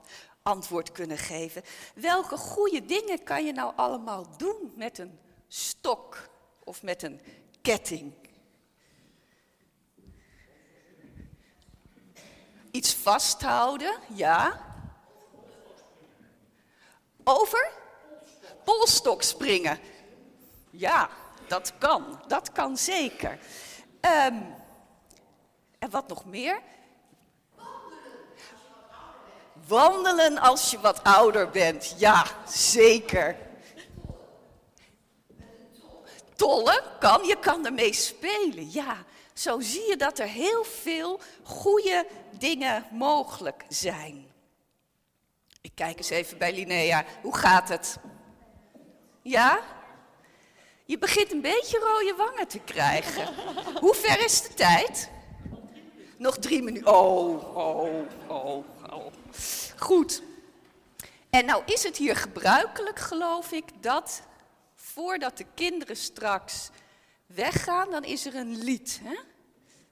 [0.42, 1.62] antwoord kunnen geven.
[1.94, 6.28] Welke goede dingen kan je nou allemaal doen met een stok
[6.64, 7.20] of met een
[7.62, 8.12] ketting?
[12.70, 14.60] Iets vasthouden, ja.
[17.24, 17.70] Over?
[18.64, 19.78] Polstok springen.
[20.70, 21.08] Ja,
[21.46, 22.22] dat kan.
[22.26, 23.38] Dat kan zeker.
[24.00, 24.54] Um,
[25.78, 26.60] en wat nog meer?
[29.66, 31.94] Wandelen als je wat ouder bent.
[31.98, 33.36] Ja, zeker.
[36.36, 38.70] Tollen kan, je kan ermee spelen.
[38.70, 38.96] Ja,
[39.40, 42.06] zo zie je dat er heel veel goede
[42.38, 44.26] dingen mogelijk zijn.
[45.60, 47.04] Ik kijk eens even bij Linnea.
[47.22, 47.96] Hoe gaat het?
[49.22, 49.60] Ja?
[50.84, 53.34] Je begint een beetje rode wangen te krijgen.
[53.80, 55.10] Hoe ver is de tijd?
[56.16, 56.94] Nog drie minuten.
[56.94, 59.12] Oh, oh, oh, oh.
[59.76, 60.22] Goed.
[61.30, 64.22] En nou is het hier gebruikelijk, geloof ik, dat
[64.74, 66.70] voordat de kinderen straks
[67.26, 69.00] weggaan, dan is er een lied.
[69.02, 69.16] Hè?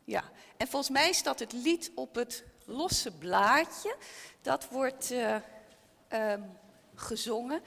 [0.08, 0.24] Ja,
[0.56, 3.96] en volgens mij staat het lied op het losse blaadje.
[4.42, 5.34] Dat wordt uh,
[6.12, 6.58] um,
[6.94, 7.62] gezongen.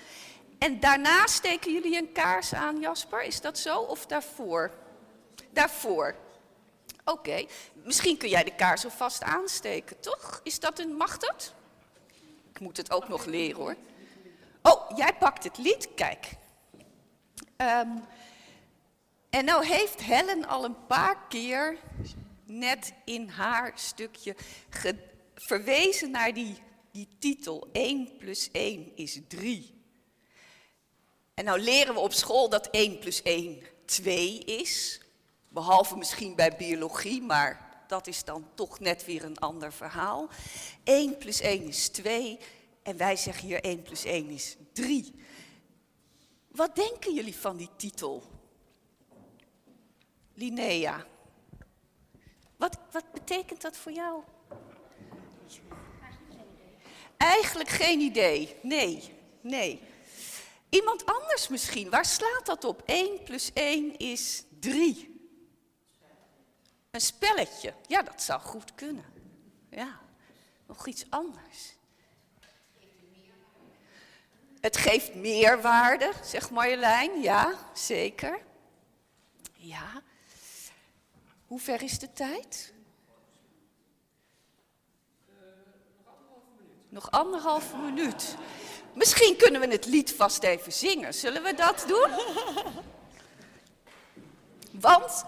[0.57, 3.23] En daarna steken jullie een kaars aan, Jasper.
[3.23, 3.79] Is dat zo?
[3.79, 4.71] Of daarvoor?
[5.49, 6.15] Daarvoor.
[7.05, 10.39] Oké, misschien kun jij de kaars alvast aansteken, toch?
[10.43, 11.53] Is dat een, mag dat?
[12.53, 13.75] Ik moet het ook nog leren hoor.
[14.61, 16.27] Oh, jij pakt het lied, kijk.
[17.57, 18.03] Um,
[19.29, 21.77] en nou heeft Helen al een paar keer
[22.51, 24.35] net in haar stukje
[25.35, 26.55] verwezen naar die,
[26.91, 29.79] die titel 1 plus 1 is 3.
[31.33, 35.01] En nou leren we op school dat 1 plus 1 2 is.
[35.49, 40.29] Behalve misschien bij biologie, maar dat is dan toch net weer een ander verhaal.
[40.83, 42.39] 1 plus 1 is 2
[42.83, 45.13] en wij zeggen hier 1 plus 1 is 3.
[46.47, 48.23] Wat denken jullie van die titel?
[50.33, 51.05] Linnea.
[52.61, 54.23] Wat, wat betekent dat voor jou?
[57.17, 58.55] Eigenlijk geen idee.
[58.61, 59.81] Nee, nee.
[60.69, 61.89] Iemand anders misschien.
[61.89, 62.81] Waar slaat dat op?
[62.85, 65.29] 1 plus 1 is 3.
[66.91, 67.73] Een spelletje.
[67.87, 69.05] Ja, dat zou goed kunnen.
[69.69, 69.99] Ja,
[70.67, 71.75] nog iets anders.
[74.59, 77.21] Het geeft meerwaarde, zegt Marjolein.
[77.21, 78.39] Ja, zeker.
[79.53, 80.01] Ja.
[81.51, 82.73] Hoe ver is de tijd?
[86.89, 88.35] Nog anderhalve minuut.
[88.93, 91.13] Misschien kunnen we het lied vast even zingen.
[91.13, 92.09] Zullen we dat doen?
[94.87, 95.25] Want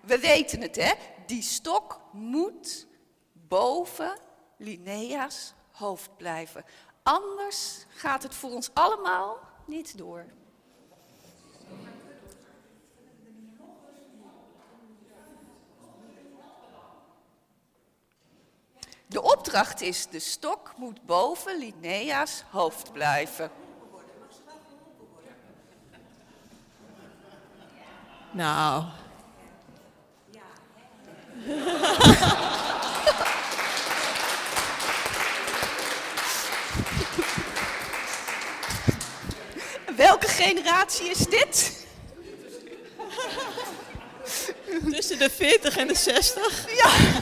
[0.00, 0.92] we weten het, hè?
[1.26, 2.86] Die stok moet
[3.32, 4.18] boven
[4.56, 6.64] Linnea's hoofd blijven.
[7.02, 10.26] Anders gaat het voor ons allemaal niet door.
[19.10, 23.50] De opdracht is, de stok moet boven Linnea's hoofd blijven.
[28.30, 28.84] Nou.
[39.96, 41.86] Welke generatie is dit?
[44.90, 46.76] Tussen de 40 en de 60.
[46.76, 47.19] Ja.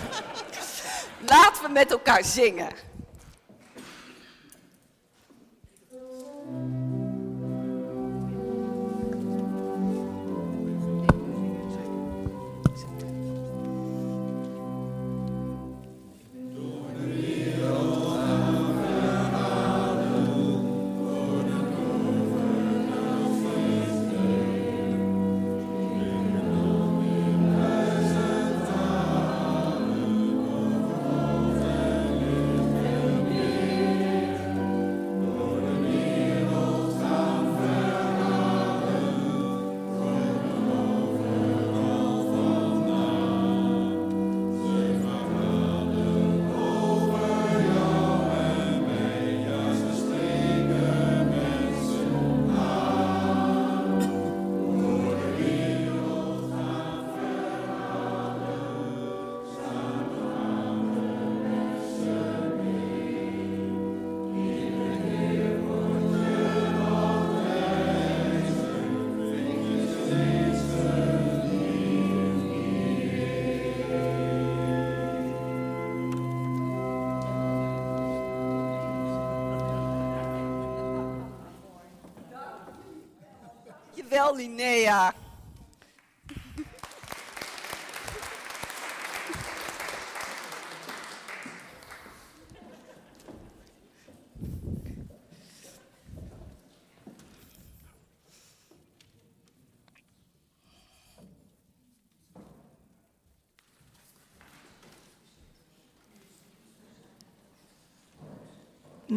[1.28, 2.68] Laten we met elkaar zingen.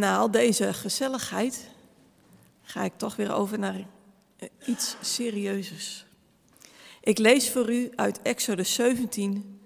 [0.01, 1.69] Na al deze gezelligheid
[2.61, 3.87] ga ik toch weer over naar
[4.35, 6.05] eh, iets serieuzers.
[7.01, 9.61] Ik lees voor u uit Exodus 17,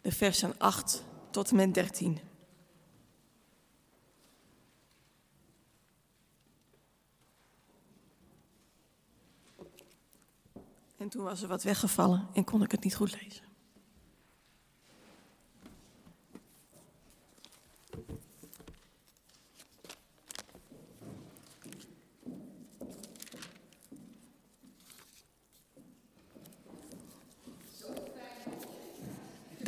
[0.00, 2.18] de versen 8 tot en met 13.
[10.96, 13.49] En toen was er wat weggevallen en kon ik het niet goed lezen.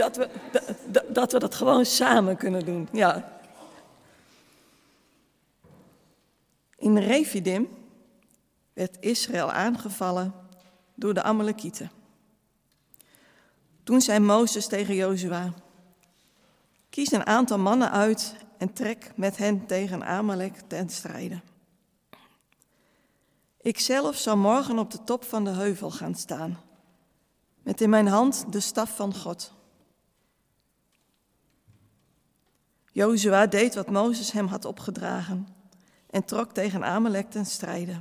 [0.02, 0.28] Dat we,
[0.86, 3.38] dat, dat we dat gewoon samen kunnen doen, ja.
[6.76, 7.68] In Refidim
[8.72, 10.34] werd Israël aangevallen
[10.94, 11.90] door de Amalekieten.
[13.82, 15.52] Toen zei Mozes tegen Jozua,
[16.90, 21.40] kies een aantal mannen uit en trek met hen tegen Amalek ten strijde.
[23.60, 26.60] Ikzelf zal morgen op de top van de heuvel gaan staan,
[27.62, 29.60] met in mijn hand de staf van God.
[32.92, 35.48] Jozua deed wat Mozes hem had opgedragen
[36.10, 38.00] en trok tegen Amalek ten strijde.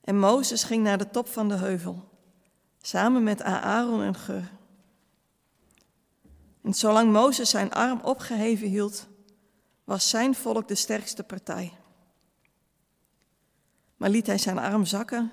[0.00, 2.08] En Mozes ging naar de top van de heuvel,
[2.80, 4.50] samen met Aaron en Ger.
[6.62, 9.06] En zolang Mozes zijn arm opgeheven hield,
[9.84, 11.72] was zijn volk de sterkste partij.
[13.96, 15.32] Maar liet hij zijn arm zakken,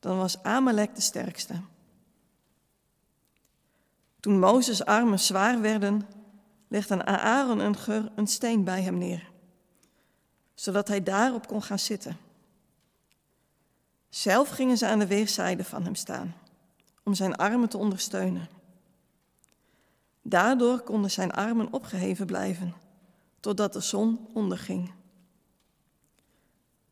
[0.00, 1.60] dan was Amalek de sterkste.
[4.20, 6.08] Toen Mozes' armen zwaar werden,
[6.70, 9.30] legden Aaron en Ger een steen bij hem neer,
[10.54, 12.16] zodat hij daarop kon gaan zitten.
[14.08, 16.34] Zelf gingen ze aan de weerszijde van hem staan,
[17.02, 18.48] om zijn armen te ondersteunen.
[20.22, 22.74] Daardoor konden zijn armen opgeheven blijven,
[23.40, 24.92] totdat de zon onderging.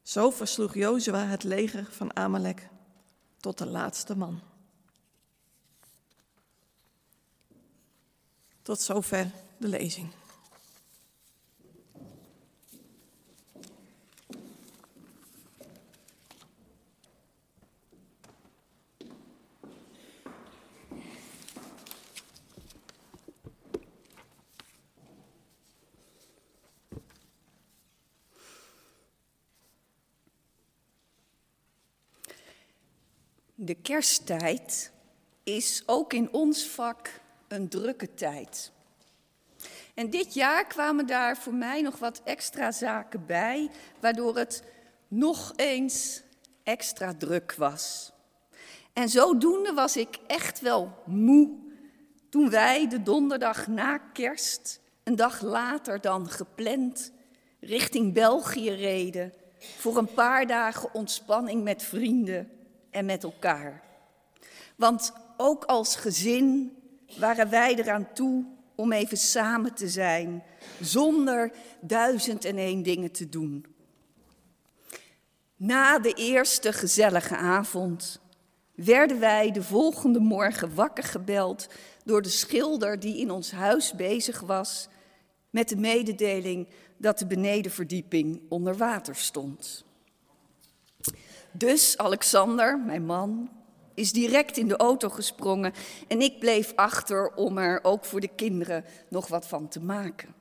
[0.03, 2.69] Zo versloeg Jozua het leger van Amalek
[3.37, 4.41] tot de laatste man.
[8.63, 10.09] Tot zover de lezing.
[33.61, 34.93] De kersttijd
[35.43, 38.73] is ook in ons vak een drukke tijd.
[39.99, 43.71] En dit jaar kwamen daar voor mij nog wat extra zaken bij,
[44.01, 44.63] waardoor het
[45.09, 46.23] nog eens
[46.63, 48.13] extra druk was.
[48.93, 51.51] En zodoende was ik echt wel moe
[52.29, 57.13] toen wij de donderdag na kerst, een dag later dan gepland,
[57.61, 59.33] richting België reden
[59.77, 62.51] voor een paar dagen ontspanning met vrienden
[62.91, 63.83] en met elkaar.
[64.77, 66.77] Want ook als gezin
[67.19, 70.43] waren wij eraan toe om even samen te zijn,
[70.81, 73.67] zonder duizend en één dingen te doen.
[75.57, 78.21] Na de eerste gezellige avond
[78.75, 81.69] werden wij de volgende morgen wakker gebeld
[82.05, 84.89] door de schilder die in ons huis bezig was
[85.51, 89.85] met de mededeling dat de benedenverdieping onder water stond.
[91.51, 93.51] Dus Alexander, mijn man,
[93.99, 95.73] is direct in de auto gesprongen
[96.09, 100.35] en ik bleef achter om er ook voor de kinderen nog wat van te maken.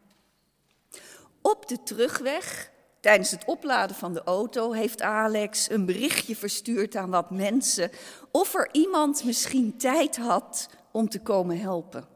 [1.42, 7.10] Op de terugweg, tijdens het opladen van de auto, heeft Alex een berichtje verstuurd aan
[7.10, 7.92] wat mensen
[8.32, 12.08] of er iemand misschien tijd had om te komen helpen.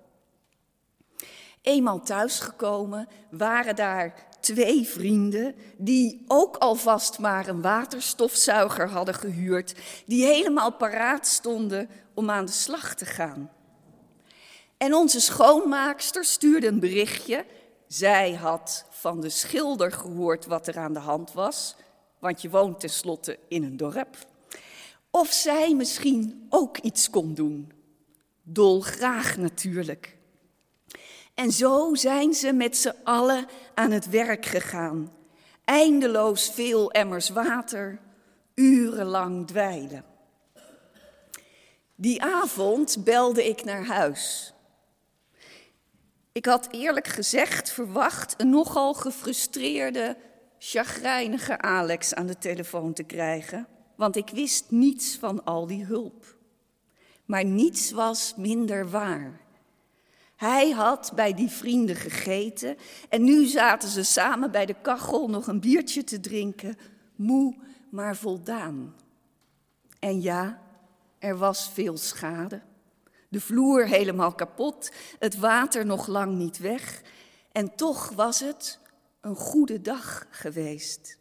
[1.62, 9.76] Eenmaal thuisgekomen waren daar twee vrienden die ook alvast maar een waterstofzuiger hadden gehuurd,
[10.06, 13.52] die helemaal paraat stonden om aan de slag te gaan.
[14.78, 17.46] En onze schoonmaakster stuurde een berichtje.
[17.88, 21.76] Zij had van de schilder gehoord wat er aan de hand was,
[22.20, 24.18] want je woont tenslotte in een dorp.
[25.12, 27.72] Of zij misschien ook iets kon doen.
[28.44, 30.18] Dolgraag natuurlijk.
[31.42, 35.12] En zo zijn ze met z'n allen aan het werk gegaan.
[35.66, 38.00] Eindeloos veel emmers water,
[38.56, 40.06] urenlang dweilen.
[41.96, 44.54] Die avond belde ik naar huis.
[46.32, 50.18] Ik had eerlijk gezegd verwacht een nogal gefrustreerde,
[50.60, 56.36] chagrijnige Alex aan de telefoon te krijgen, want ik wist niets van al die hulp.
[57.26, 59.41] Maar niets was minder waar.
[60.42, 62.78] Hij had bij die vrienden gegeten
[63.10, 66.78] en nu zaten ze samen bij de kachel nog een biertje te drinken,
[67.16, 67.56] moe
[67.90, 68.96] maar voldaan.
[70.00, 70.62] En ja,
[71.20, 72.62] er was veel schade.
[73.30, 77.02] De vloer helemaal kapot, het water nog lang niet weg.
[77.52, 78.80] En toch was het
[79.20, 81.18] een goede dag geweest.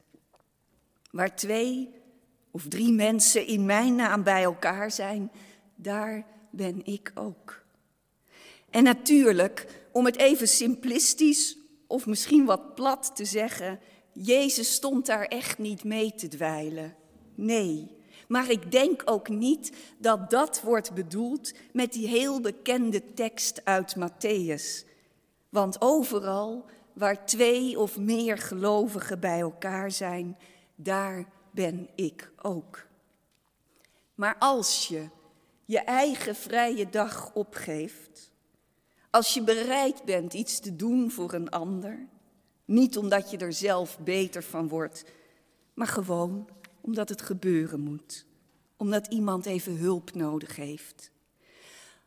[1.11, 1.95] Waar twee
[2.51, 5.31] of drie mensen in mijn naam bij elkaar zijn,
[5.75, 7.60] daar ben ik ook.
[8.71, 13.81] En natuurlijk, om het even simplistisch of misschien wat plat te zeggen,
[14.13, 16.97] Jezus stond daar echt niet mee te dweilen.
[17.35, 17.99] Nee,
[18.29, 23.97] maar ik denk ook niet dat dat wordt bedoeld met die heel bekende tekst uit
[23.97, 24.89] Matthäus.
[25.49, 30.39] Want overal waar twee of meer gelovigen bij elkaar zijn,
[30.75, 32.87] daar ben ik ook.
[34.15, 35.09] Maar als je
[35.65, 38.30] je eigen vrije dag opgeeft,
[39.11, 42.07] als je bereid bent iets te doen voor een ander,
[42.65, 45.05] niet omdat je er zelf beter van wordt,
[45.75, 46.49] maar gewoon
[46.81, 48.27] omdat het gebeuren moet,
[48.77, 51.11] omdat iemand even hulp nodig heeft.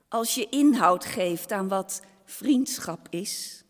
[0.08, 3.64] Als je inhoud geeft aan wat vriendschap is,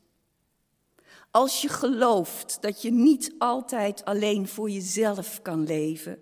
[1.31, 6.19] als je gelooft dat je niet altijd alleen voor jezelf kan leven,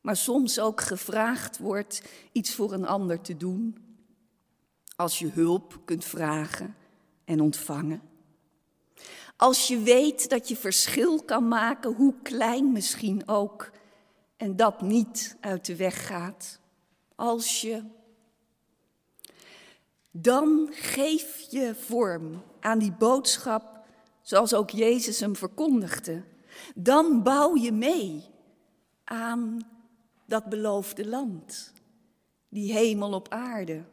[0.00, 3.83] maar soms ook gevraagd wordt iets voor een ander te doen,
[4.96, 6.76] als je hulp kunt vragen
[7.24, 8.02] en ontvangen.
[9.36, 13.70] Als je weet dat je verschil kan maken, hoe klein misschien ook,
[14.36, 16.60] en dat niet uit de weg gaat.
[17.14, 17.82] Als je.
[20.10, 23.84] Dan geef je vorm aan die boodschap
[24.22, 26.22] zoals ook Jezus hem verkondigde.
[26.74, 28.24] Dan bouw je mee
[29.04, 29.60] aan
[30.26, 31.72] dat beloofde land,
[32.48, 33.84] die hemel op aarde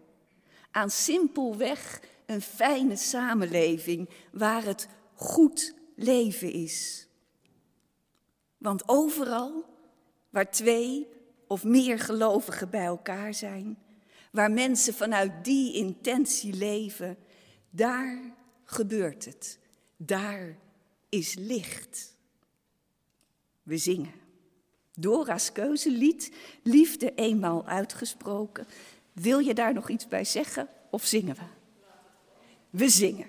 [0.72, 7.08] aan simpelweg een fijne samenleving waar het goed leven is.
[8.58, 9.66] Want overal
[10.30, 11.08] waar twee
[11.48, 13.78] of meer gelovigen bij elkaar zijn,
[14.32, 17.18] waar mensen vanuit die intentie leven,
[17.70, 19.60] daar gebeurt het.
[19.98, 20.58] Daar
[21.10, 22.16] is licht.
[23.64, 24.14] We zingen.
[24.94, 26.32] Dora's keuzelied,
[26.64, 28.68] liefde eenmaal uitgesproken,
[29.14, 31.42] wil je daar nog iets bij zeggen of zingen we?
[32.70, 33.28] We zingen.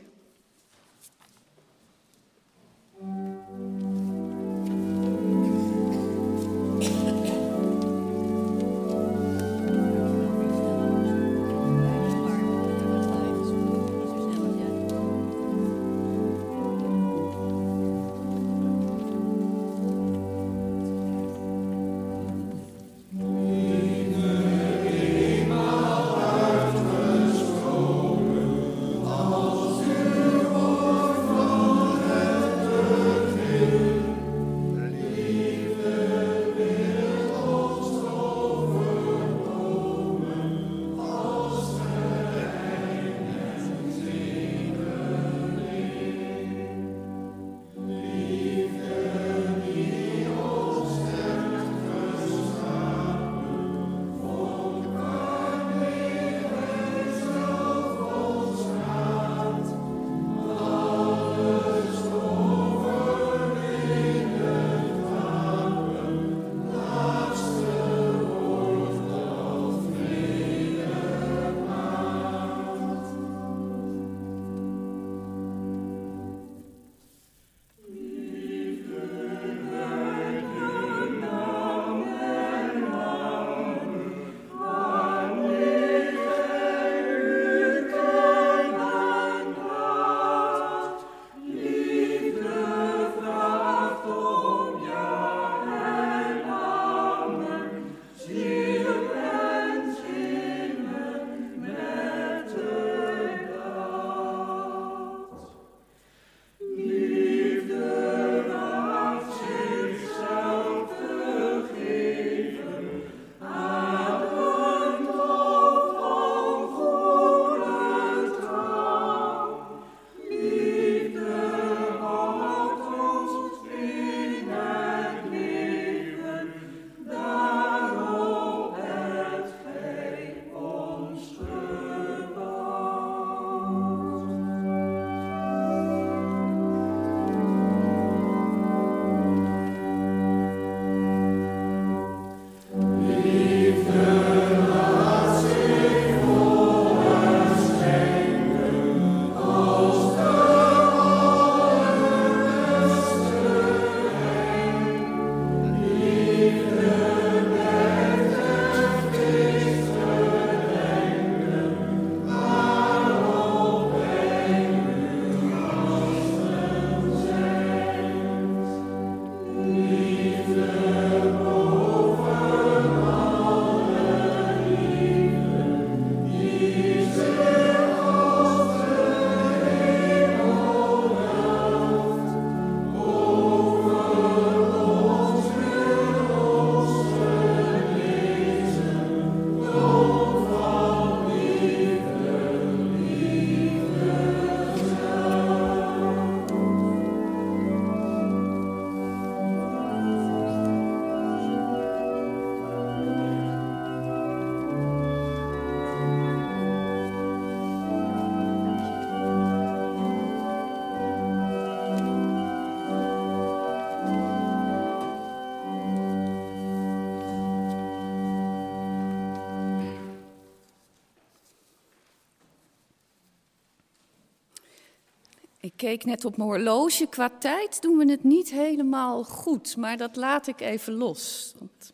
[225.82, 227.06] Keek net op mijn horloge.
[227.06, 231.52] Qua tijd doen we het niet helemaal goed, maar dat laat ik even los.
[231.58, 231.92] Want...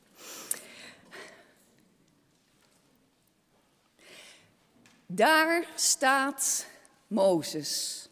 [5.06, 6.66] Daar staat
[7.06, 8.08] Mozes.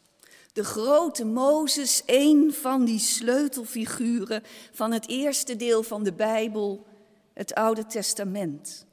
[0.52, 6.86] De grote Mozes, een van die sleutelfiguren van het eerste deel van de Bijbel,
[7.32, 8.86] het Oude Testament.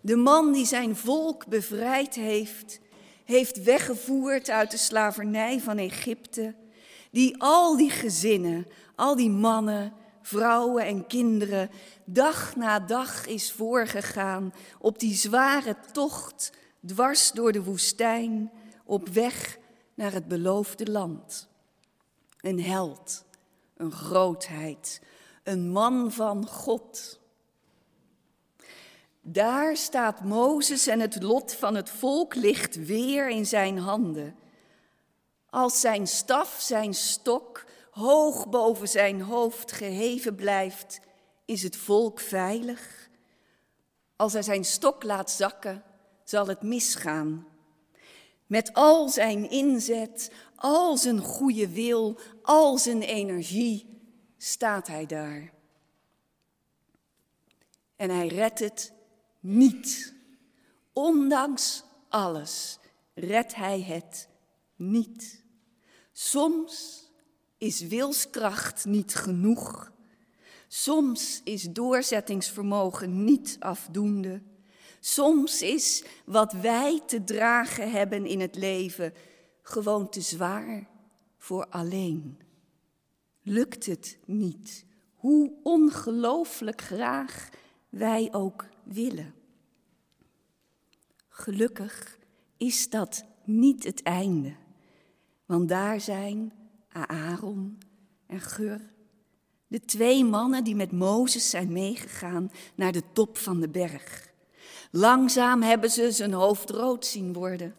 [0.00, 2.80] De man die zijn volk bevrijd heeft
[3.30, 6.54] heeft weggevoerd uit de slavernij van Egypte,
[7.10, 11.70] die al die gezinnen, al die mannen, vrouwen en kinderen
[12.04, 16.52] dag na dag is voorgegaan op die zware tocht
[16.86, 18.50] dwars door de woestijn
[18.84, 19.58] op weg
[19.94, 21.48] naar het beloofde land.
[22.40, 23.24] Een held,
[23.76, 25.02] een grootheid,
[25.42, 27.19] een man van God.
[29.20, 34.36] Daar staat Mozes en het lot van het volk ligt weer in zijn handen.
[35.50, 41.00] Als zijn staf, zijn stok, hoog boven zijn hoofd geheven blijft,
[41.44, 43.08] is het volk veilig.
[44.16, 45.82] Als hij zijn stok laat zakken,
[46.24, 47.46] zal het misgaan.
[48.46, 54.00] Met al zijn inzet, al zijn goede wil, al zijn energie
[54.38, 55.52] staat hij daar.
[57.96, 58.92] En hij redt het
[59.40, 60.14] niet.
[60.92, 62.78] Ondanks alles
[63.14, 64.28] redt hij het
[64.76, 65.44] niet.
[66.12, 67.04] Soms
[67.58, 69.92] is wilskracht niet genoeg.
[70.68, 74.42] Soms is doorzettingsvermogen niet afdoende.
[75.00, 79.12] Soms is wat wij te dragen hebben in het leven
[79.62, 80.88] gewoon te zwaar
[81.38, 82.38] voor alleen.
[83.42, 84.84] Lukt het niet,
[85.14, 87.48] hoe ongelooflijk graag
[87.88, 89.34] wij ook willen.
[91.28, 92.18] Gelukkig
[92.56, 94.54] is dat niet het einde,
[95.46, 96.52] want daar zijn
[96.88, 97.78] Aaron
[98.26, 98.80] en Gur,
[99.66, 104.28] de twee mannen die met Mozes zijn meegegaan naar de top van de berg.
[104.90, 107.74] Langzaam hebben ze zijn hoofd rood zien worden.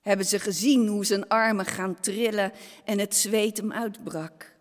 [0.00, 2.52] Hebben ze gezien hoe zijn armen gaan trillen
[2.84, 4.54] en het zweet hem uitbrak.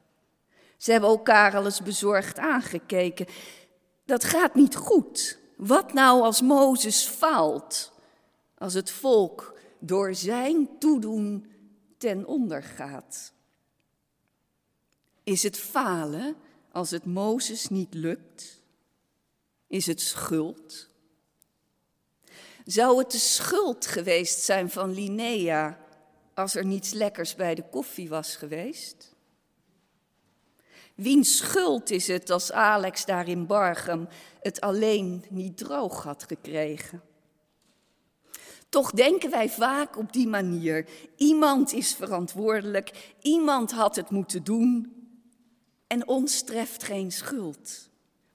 [0.78, 3.26] Ze hebben elkaar al eens bezorgd aangekeken.
[4.06, 5.39] Dat gaat niet goed.
[5.60, 7.92] Wat nou als Mozes faalt?
[8.58, 11.52] Als het volk door zijn toedoen
[11.98, 13.34] ten onder gaat?
[15.24, 16.36] Is het falen
[16.72, 18.62] als het Mozes niet lukt?
[19.68, 20.90] Is het schuld?
[22.66, 25.80] Zou het de schuld geweest zijn van Linnea
[26.34, 29.16] als er niets lekkers bij de koffie was geweest?
[31.00, 34.08] Wiens schuld is het als Alex daar in Bargem
[34.42, 37.02] het alleen niet droog had gekregen?
[38.70, 40.90] Toch denken wij vaak op die manier.
[41.16, 44.94] Iemand is verantwoordelijk, iemand had het moeten doen
[45.88, 47.90] en ons treft geen schuld.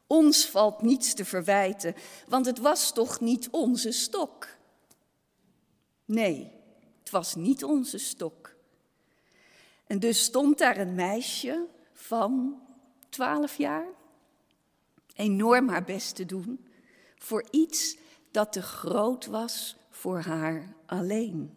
[0.07, 1.95] Ons valt niets te verwijten,
[2.29, 4.49] want het was toch niet onze stok?
[6.05, 6.53] Nee,
[6.99, 8.55] het was niet onze stok.
[9.87, 11.67] En dus stond daar een meisje
[12.05, 12.61] van
[13.09, 13.87] 12 jaar
[15.15, 16.67] enorm haar best te doen
[17.17, 17.97] voor iets
[18.31, 21.57] dat te groot was voor haar alleen.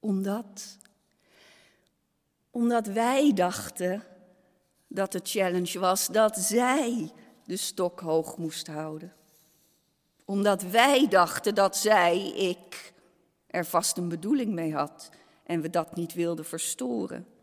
[0.00, 0.78] Omdat,
[2.50, 4.02] omdat wij dachten
[4.86, 7.12] dat de challenge was dat zij
[7.44, 9.14] de stok hoog moest houden.
[10.24, 12.92] Omdat wij dachten dat zij, ik,
[13.46, 15.10] er vast een bedoeling mee had
[15.44, 17.35] en we dat niet wilden verstoren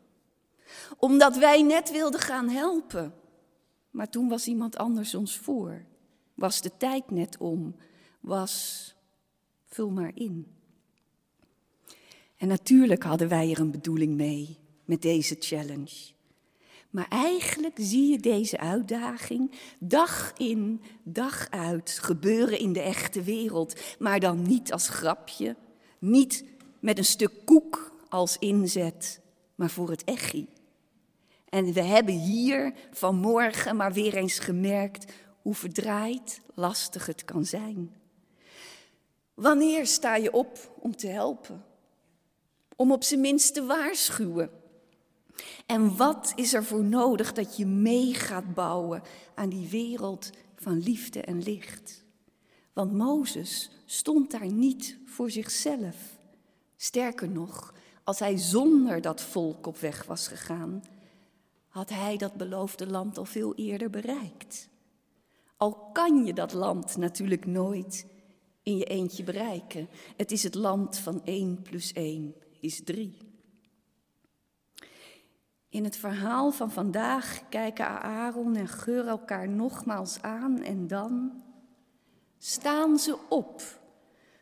[0.98, 3.14] omdat wij net wilden gaan helpen.
[3.92, 5.86] Maar toen was iemand anders ons voor.
[6.34, 7.76] Was de tijd net om.
[8.20, 8.96] Was,
[9.66, 10.48] vul maar in.
[12.38, 16.12] En natuurlijk hadden wij er een bedoeling mee met deze challenge.
[16.90, 23.82] Maar eigenlijk zie je deze uitdaging dag in, dag uit gebeuren in de echte wereld.
[24.00, 25.56] Maar dan niet als grapje,
[26.00, 26.46] niet
[26.80, 29.22] met een stuk koek als inzet,
[29.56, 30.48] maar voor het echi.
[31.54, 37.96] En we hebben hier vanmorgen maar weer eens gemerkt hoe verdraaid lastig het kan zijn.
[39.34, 41.66] Wanneer sta je op om te helpen?
[42.76, 44.50] Om op zijn minst te waarschuwen?
[45.66, 49.02] En wat is er voor nodig dat je mee gaat bouwen
[49.36, 52.04] aan die wereld van liefde en licht?
[52.74, 55.96] Want Mozes stond daar niet voor zichzelf.
[56.78, 57.74] Sterker nog,
[58.04, 60.84] als hij zonder dat volk op weg was gegaan,
[61.74, 64.70] had hij dat beloofde land al veel eerder bereikt.
[65.58, 68.06] Al kan je dat land natuurlijk nooit
[68.64, 69.90] in je eentje bereiken.
[70.18, 73.18] Het is het land van één plus één is drie.
[75.70, 81.44] In het verhaal van vandaag kijken Aaron en Geur elkaar nogmaals aan en dan
[82.38, 83.62] staan ze op.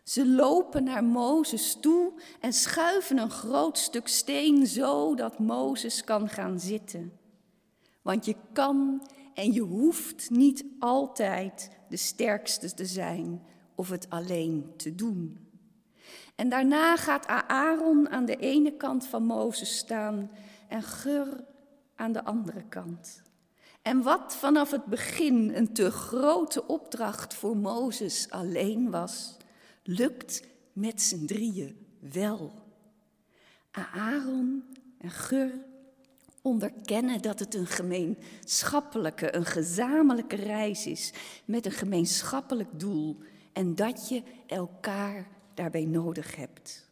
[0.03, 6.29] Ze lopen naar Mozes toe en schuiven een groot stuk steen zo dat Mozes kan
[6.29, 7.19] gaan zitten.
[8.01, 13.41] Want je kan en je hoeft niet altijd de sterkste te zijn
[13.75, 15.49] of het alleen te doen.
[16.35, 20.31] En daarna gaat Aaron aan de ene kant van Mozes staan
[20.67, 21.43] en Gur
[21.95, 23.21] aan de andere kant.
[23.81, 29.37] En wat vanaf het begin een te grote opdracht voor Mozes alleen was,
[29.83, 32.51] lukt met z'n drieën wel.
[33.71, 34.63] Aaron
[34.97, 35.53] en Gur
[36.41, 41.13] onderkennen dat het een gemeenschappelijke, een gezamenlijke reis is
[41.45, 43.17] met een gemeenschappelijk doel
[43.53, 46.89] en dat je elkaar daarbij nodig hebt.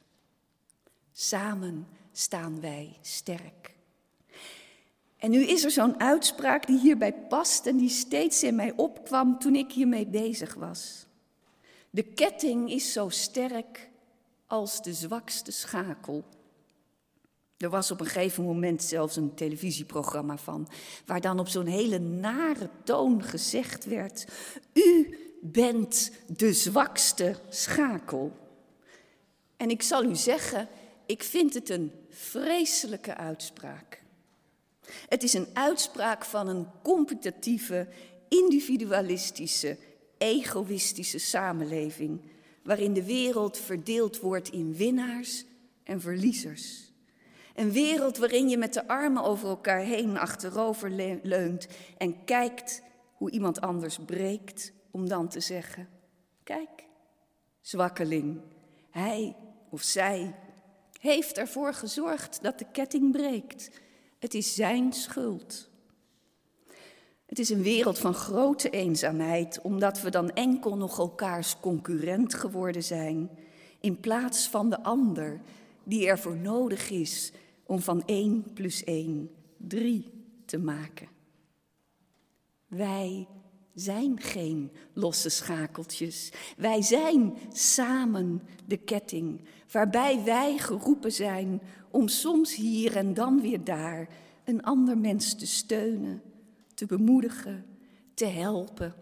[1.12, 3.78] Samen staan wij sterk.
[5.18, 9.39] En nu is er zo'n uitspraak die hierbij past en die steeds in mij opkwam
[9.39, 11.06] toen ik hiermee bezig was.
[11.89, 13.89] De ketting is zo sterk
[14.47, 16.24] als de zwakste schakel.
[17.60, 20.68] Er was op een gegeven moment zelfs een televisieprogramma van,
[21.05, 24.26] waar dan op zo'n hele nare toon gezegd werd:
[24.74, 28.32] U bent de zwakste schakel.
[29.57, 30.68] En ik zal u zeggen,
[31.05, 34.01] ik vind het een vreselijke uitspraak.
[35.07, 37.88] Het is een uitspraak van een competitieve,
[38.28, 39.78] individualistische,
[40.18, 42.22] egoïstische samenleving,
[42.64, 45.45] waarin de wereld verdeeld wordt in winnaars
[45.84, 46.89] en verliezers.
[47.60, 52.82] Een wereld waarin je met de armen over elkaar heen achterover leunt en kijkt
[53.14, 55.89] hoe iemand anders breekt, om dan te zeggen:
[56.43, 56.86] Kijk,
[57.62, 58.41] zwakkeling,
[58.89, 59.36] hij
[59.70, 60.36] of zij
[60.99, 63.70] heeft ervoor gezorgd dat de ketting breekt.
[64.20, 65.70] Het is zijn schuld.
[67.26, 72.84] Het is een wereld van grote eenzaamheid, omdat we dan enkel nog elkaars concurrent geworden
[72.84, 73.30] zijn,
[73.80, 75.41] in plaats van de ander
[75.84, 77.32] die ervoor nodig is
[77.70, 80.12] om van 1 plus 1 3
[80.46, 81.08] te maken.
[82.68, 83.28] Wij
[83.74, 86.32] zijn geen losse schakeltjes.
[86.58, 89.42] Wij zijn samen de ketting,
[89.72, 91.62] waarbij wij geroepen zijn
[91.92, 94.10] om soms hier en dan weer daar
[94.44, 96.22] een ander mens te steunen,
[96.74, 97.66] te bemoedigen,
[98.14, 98.94] te helpen,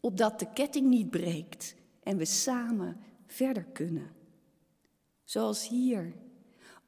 [0.00, 4.10] opdat de ketting niet breekt en we samen verder kunnen.
[5.24, 6.12] Zoals hier.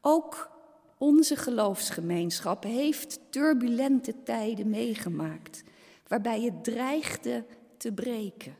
[0.01, 0.56] Ook
[0.99, 5.63] onze geloofsgemeenschap heeft turbulente tijden meegemaakt
[6.09, 7.45] waarbij het dreigde
[7.77, 8.57] te breken.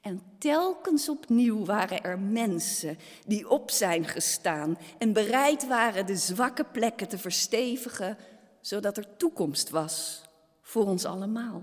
[0.00, 6.64] En telkens opnieuw waren er mensen die op zijn gestaan en bereid waren de zwakke
[6.64, 8.16] plekken te verstevigen,
[8.60, 10.22] zodat er toekomst was
[10.60, 11.62] voor ons allemaal.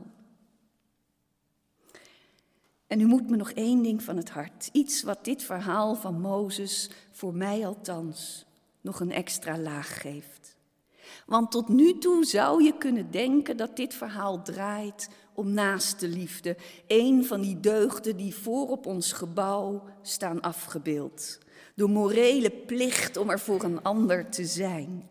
[2.87, 6.21] En nu moet me nog één ding van het hart, iets wat dit verhaal van
[6.21, 8.45] Mozes, voor mij althans,
[8.85, 10.55] nog een extra laag geeft.
[11.25, 16.57] Want tot nu toe zou je kunnen denken dat dit verhaal draait om naaste liefde,
[16.87, 21.37] een van die deugden die voor op ons gebouw staan afgebeeld.
[21.73, 25.09] De morele plicht om er voor een ander te zijn.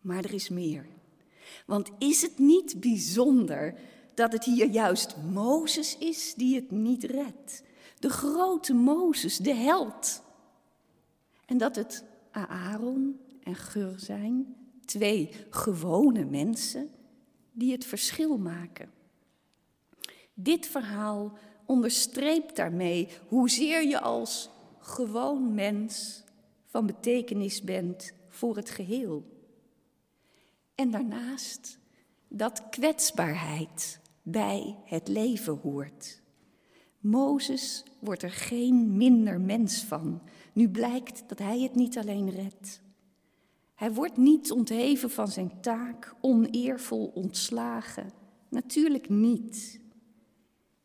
[0.00, 0.86] Maar er is meer.
[1.66, 3.74] Want is het niet bijzonder
[4.14, 7.62] dat het hier juist Mozes is die het niet redt?
[7.98, 10.22] De grote Mozes, de held.
[11.46, 14.54] En dat het Aaron en Gur zijn
[14.84, 16.90] Twee gewone mensen
[17.52, 18.90] die het verschil maken.
[20.34, 26.24] Dit verhaal onderstreept daarmee hoezeer je als gewoon mens
[26.66, 29.24] van betekenis bent voor het geheel.
[30.74, 31.78] En daarnaast
[32.28, 36.22] dat kwetsbaarheid bij het leven hoort.
[36.98, 40.22] Mozes wordt er geen minder mens van.
[40.52, 42.80] Nu blijkt dat hij het niet alleen redt.
[43.74, 48.10] Hij wordt niet ontheven van zijn taak, oneervol ontslagen.
[48.48, 49.80] Natuurlijk niet.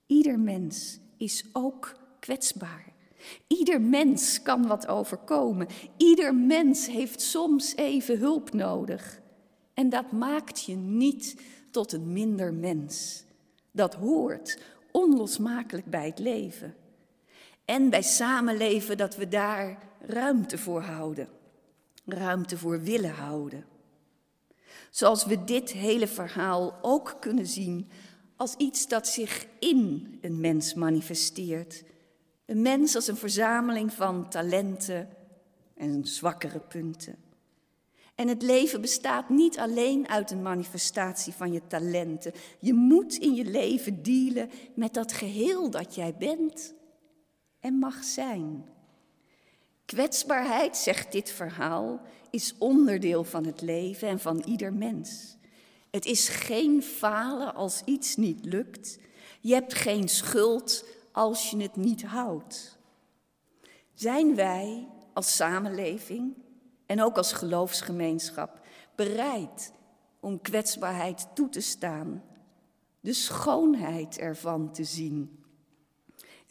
[0.06, 2.94] Ieder mens is ook kwetsbaar.
[3.48, 5.68] Ieder mens kan wat overkomen.
[5.98, 9.22] Ieder mens heeft soms even hulp nodig.
[9.74, 11.42] En dat maakt je niet
[11.72, 13.24] tot een minder mens.
[13.72, 14.60] Dat hoort
[14.92, 16.76] onlosmakelijk bij het leven.
[17.66, 21.30] En bij samenleven dat we daar ruimte voor houden
[22.06, 23.66] ruimte voor willen houden.
[24.90, 27.90] Zoals we dit hele verhaal ook kunnen zien
[28.36, 31.84] als iets dat zich in een mens manifesteert.
[32.46, 35.10] Een mens als een verzameling van talenten
[35.76, 37.16] en zwakkere punten.
[38.16, 42.32] En het leven bestaat niet alleen uit een manifestatie van je talenten.
[42.60, 46.74] Je moet in je leven dealen met dat geheel dat jij bent
[47.66, 48.66] en mag zijn.
[49.86, 55.38] Kwetsbaarheid, zegt dit verhaal, is onderdeel van het leven en van ieder mens.
[55.90, 59.00] Het is geen falen als iets niet lukt.
[59.42, 62.78] Je hebt geen schuld als je het niet houdt.
[63.94, 66.34] Zijn wij als samenleving
[66.86, 68.60] en ook als geloofsgemeenschap
[68.96, 69.72] bereid
[70.20, 72.24] om kwetsbaarheid toe te staan,
[73.00, 75.45] de schoonheid ervan te zien?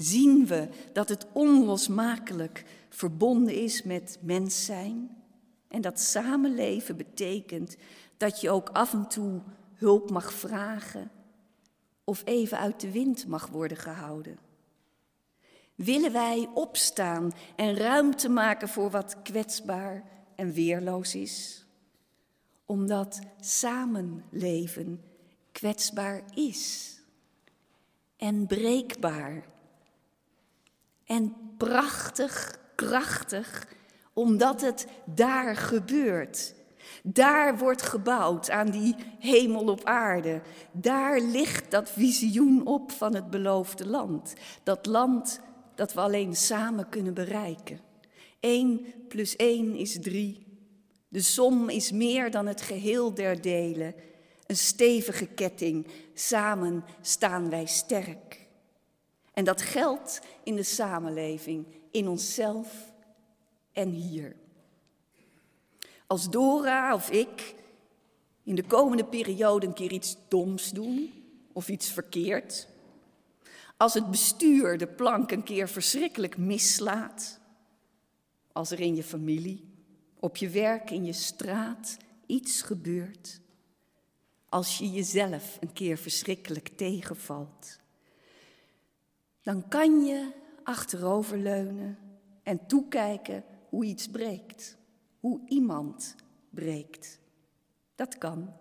[0.05, 5.17] Zien we dat het onlosmakelijk verbonden is met mens zijn
[5.69, 7.77] en dat samenleven betekent
[8.17, 9.41] dat je ook af en toe
[9.75, 11.11] hulp mag vragen
[12.05, 14.39] of even uit de wind mag worden gehouden?
[15.75, 20.05] Willen wij opstaan en ruimte maken voor wat kwetsbaar
[20.37, 21.67] en weerloos is?
[22.65, 25.03] Omdat samenleven
[25.53, 26.93] kwetsbaar is
[28.17, 29.53] en breekbaar
[31.07, 33.67] en prachtig, krachtig,
[34.13, 36.55] omdat het daar gebeurt.
[37.03, 40.41] Daar wordt gebouwd aan die hemel op aarde.
[40.73, 44.35] Daar ligt dat visioen op van het beloofde land.
[44.63, 45.41] Dat land
[45.75, 47.81] dat we alleen samen kunnen bereiken.
[48.41, 50.47] 1 plus 1 is 3.
[51.09, 53.95] De som is meer dan het geheel der delen.
[54.47, 55.87] Een stevige ketting.
[56.15, 58.44] Samen staan wij sterk.
[59.35, 62.93] En dat geldt in de samenleving, in onszelf
[63.73, 64.37] en hier.
[66.07, 67.55] Als Dora of ik
[68.43, 71.13] in de komende periode een keer iets doms doen
[71.53, 72.69] of iets verkeerd,
[73.77, 77.41] als het bestuur de plank een keer verschrikkelijk mislaat,
[78.53, 79.65] als er in je familie,
[80.21, 83.41] op je werk, in je straat iets gebeurt,
[84.49, 87.79] als je jezelf een keer verschrikkelijk tegenvalt,
[89.45, 90.33] dan kan je
[90.63, 91.99] achteroverleunen
[92.43, 94.77] en toekijken hoe iets breekt,
[95.21, 96.15] hoe iemand
[96.51, 97.21] breekt.
[97.95, 98.53] Dat kan.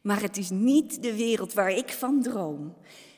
[0.00, 2.74] Maar het is niet de wereld waar ik van droom.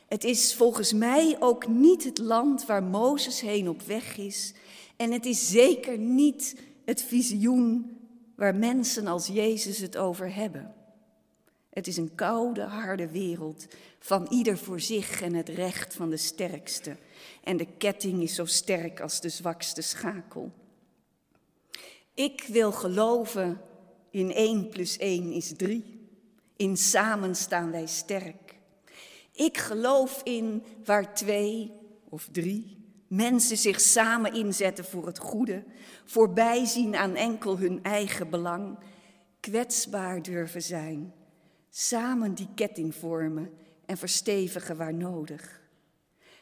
[0.07, 4.53] Het is volgens mij ook niet het land waar Mozes heen op weg is.
[4.95, 7.97] En het is zeker niet het visioen
[8.35, 10.73] waar mensen als Jezus het over hebben.
[11.79, 13.67] Het is een koude, harde wereld
[13.99, 16.97] van ieder voor zich en het recht van de sterkste.
[17.43, 20.51] En de ketting is zo sterk als de zwakste schakel.
[22.13, 23.61] Ik wil geloven
[24.11, 26.09] in 1 plus 1 is 3.
[26.55, 28.55] In samen staan wij sterk.
[29.33, 31.71] Ik geloof in waar twee
[32.09, 32.77] of drie
[33.07, 35.63] mensen zich samen inzetten voor het goede,
[36.05, 38.77] voorbij zien aan enkel hun eigen belang,
[39.39, 41.13] kwetsbaar durven zijn,
[41.69, 43.51] samen die ketting vormen
[43.85, 45.61] en verstevigen waar nodig.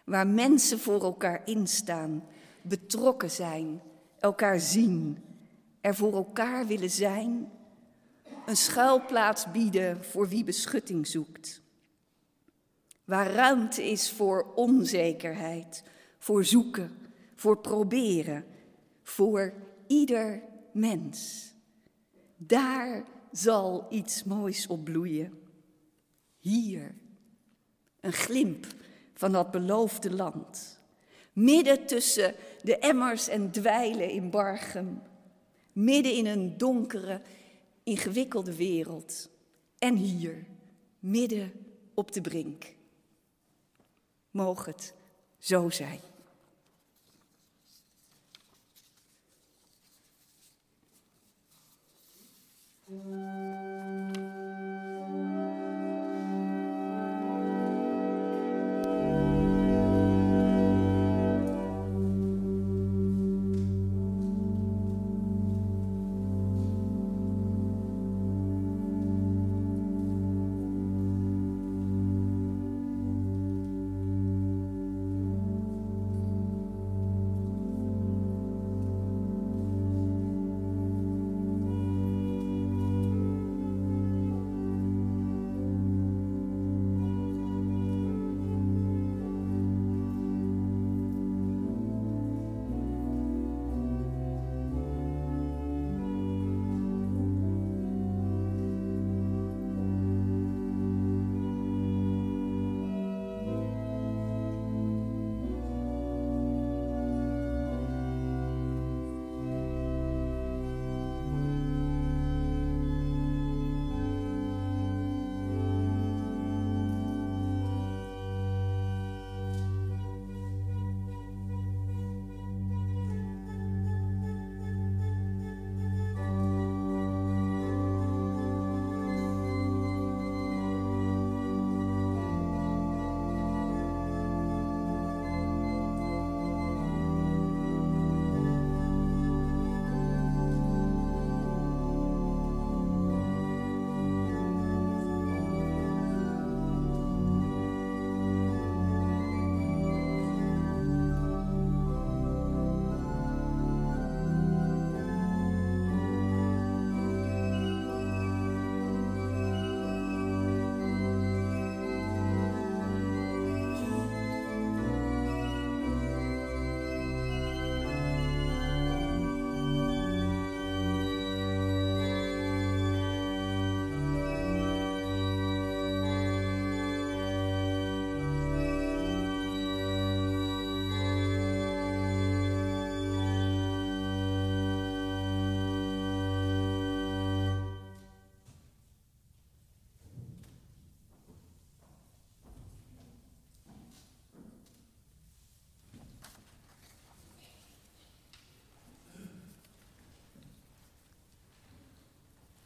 [0.03, 2.27] Waar mensen voor elkaar instaan,
[2.61, 3.81] betrokken zijn,
[4.19, 5.17] elkaar zien,
[5.81, 7.51] er voor elkaar willen zijn,
[8.45, 11.61] een schuilplaats bieden voor wie beschutting zoekt.
[13.03, 15.83] Waar ruimte is voor onzekerheid,
[16.19, 16.97] voor zoeken,
[17.35, 18.45] voor proberen,
[19.03, 19.53] voor
[19.87, 21.45] ieder mens.
[22.37, 25.33] Daar zal iets moois op bloeien.
[26.39, 26.95] Hier,
[27.99, 28.65] een glimp
[29.13, 30.79] van dat beloofde land.
[31.33, 35.01] Midden tussen de emmers en dweilen in Bargem.
[35.71, 37.21] Midden in een donkere,
[37.83, 39.29] ingewikkelde wereld.
[39.77, 40.45] En hier,
[40.99, 41.51] midden
[41.93, 42.75] op de brink.
[44.31, 44.93] Moog het
[45.37, 45.99] zo zijn.
[52.89, 54.26] Música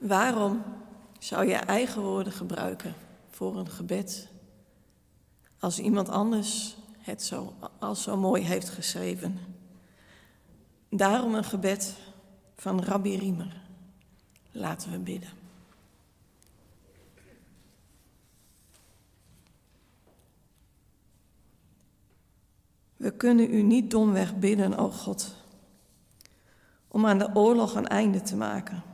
[0.01, 0.63] Waarom
[1.19, 2.93] zou je eigen woorden gebruiken
[3.29, 4.27] voor een gebed
[5.59, 9.39] als iemand anders het zo, als zo mooi heeft geschreven?
[10.89, 11.95] Daarom een gebed
[12.55, 13.61] van Rabbi Riemer.
[14.51, 15.29] Laten we bidden.
[22.95, 25.35] We kunnen u niet domweg bidden, o God,
[26.87, 28.90] om aan de oorlog een einde te maken.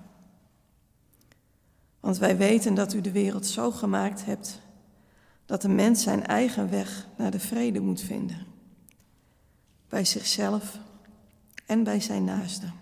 [2.00, 4.62] Want wij weten dat u de wereld zo gemaakt hebt
[5.46, 8.46] dat de mens zijn eigen weg naar de vrede moet vinden.
[9.90, 10.80] Bij zichzelf
[11.66, 12.74] en bij zijn naasten.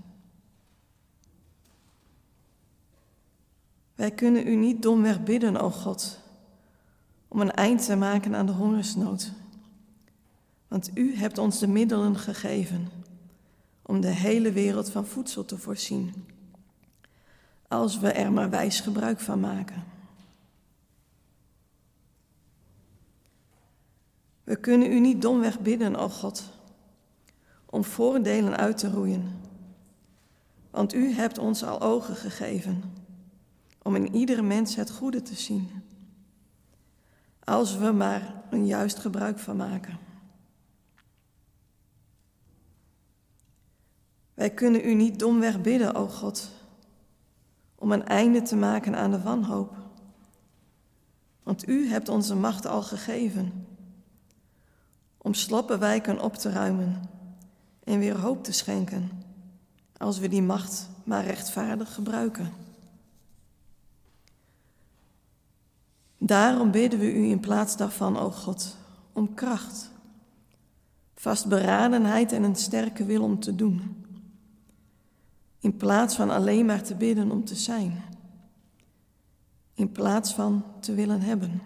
[3.95, 6.19] Wij kunnen u niet domweg bidden, o God,
[7.27, 9.31] om een eind te maken aan de hongersnood.
[10.67, 12.89] Want u hebt ons de middelen gegeven
[13.81, 16.13] om de hele wereld van voedsel te voorzien,
[17.67, 19.83] als we er maar wijs gebruik van maken.
[24.43, 26.43] We kunnen u niet domweg bidden, o God,
[27.65, 29.41] om voordelen uit te roeien,
[30.69, 32.83] want u hebt ons al ogen gegeven
[33.81, 35.69] om in iedere mens het goede te zien,
[37.43, 39.97] als we maar een juist gebruik van maken.
[44.33, 46.49] Wij kunnen u niet domweg bidden, o God,
[47.75, 49.73] om een einde te maken aan de wanhoop.
[51.43, 53.67] Want u hebt onze macht al gegeven
[55.17, 57.09] om slappe wijken op te ruimen
[57.83, 59.11] en weer hoop te schenken,
[59.97, 62.53] als we die macht maar rechtvaardig gebruiken.
[66.17, 68.77] Daarom bidden we u in plaats daarvan, o God,
[69.13, 69.89] om kracht,
[71.15, 74.04] vastberadenheid en een sterke wil om te doen.
[75.65, 78.03] In plaats van alleen maar te bidden om te zijn.
[79.73, 81.61] In plaats van te willen hebben.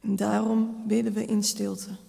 [0.00, 2.05] En daarom bidden we in stilte.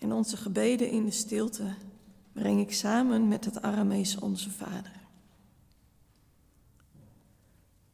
[0.00, 1.74] En onze gebeden in de stilte
[2.32, 5.00] breng ik samen met het Aramees Onze Vader.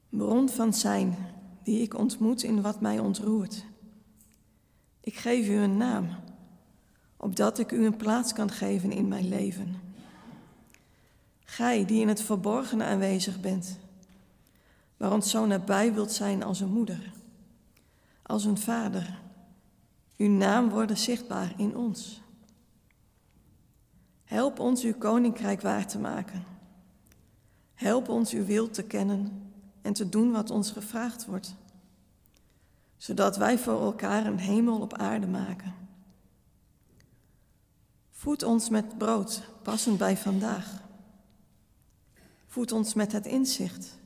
[0.09, 1.16] Bron van zijn,
[1.62, 3.65] die ik ontmoet in wat mij ontroert.
[5.01, 6.09] Ik geef u een naam,
[7.16, 9.77] opdat ik u een plaats kan geven in mijn leven.
[11.45, 13.78] Gij die in het verborgene aanwezig bent,
[14.97, 17.12] waar ons zo nabij wilt zijn als een moeder,
[18.23, 19.24] als een vader
[20.16, 22.22] uw naam worden zichtbaar in ons.
[24.24, 26.44] Help ons uw koninkrijk waar te maken.
[27.74, 29.52] Help ons uw wil te kennen
[29.82, 31.55] en te doen wat ons gevraagd wordt,
[32.97, 35.74] zodat wij voor elkaar een hemel op aarde maken.
[38.10, 40.82] Voed ons met brood, passend bij vandaag.
[42.47, 43.98] Voed ons met het inzicht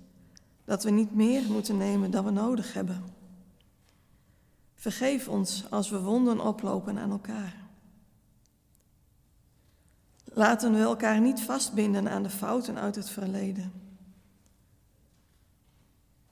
[0.64, 3.04] dat we niet meer moeten nemen dan we nodig hebben.
[4.81, 7.55] Vergeef ons als we wonden oplopen aan elkaar.
[10.24, 13.73] Laten we elkaar niet vastbinden aan de fouten uit het verleden.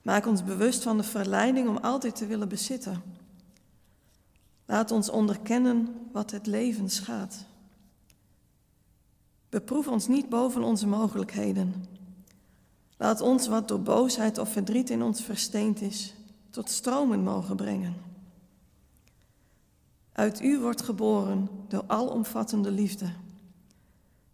[0.03, 3.03] Maak ons bewust van de verleiding om altijd te willen bezitten.
[4.65, 7.45] Laat ons onderkennen wat het leven schaadt.
[9.49, 11.85] Beproef ons niet boven onze mogelijkheden.
[12.97, 16.15] Laat ons wat door boosheid of verdriet in ons versteend is,
[16.51, 18.08] tot stromen mogen brengen.
[20.19, 23.13] Uit u wordt geboren de alomvattende liefde,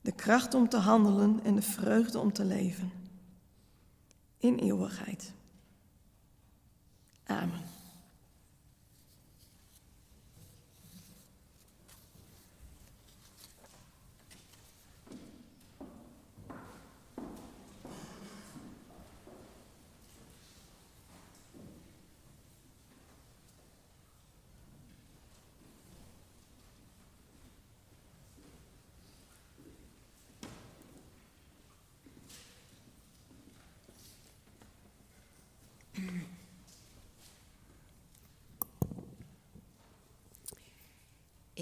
[0.00, 2.92] de kracht om te handelen en de vreugde om te leven.
[4.38, 5.32] In eeuwigheid.
[7.24, 7.73] Amen.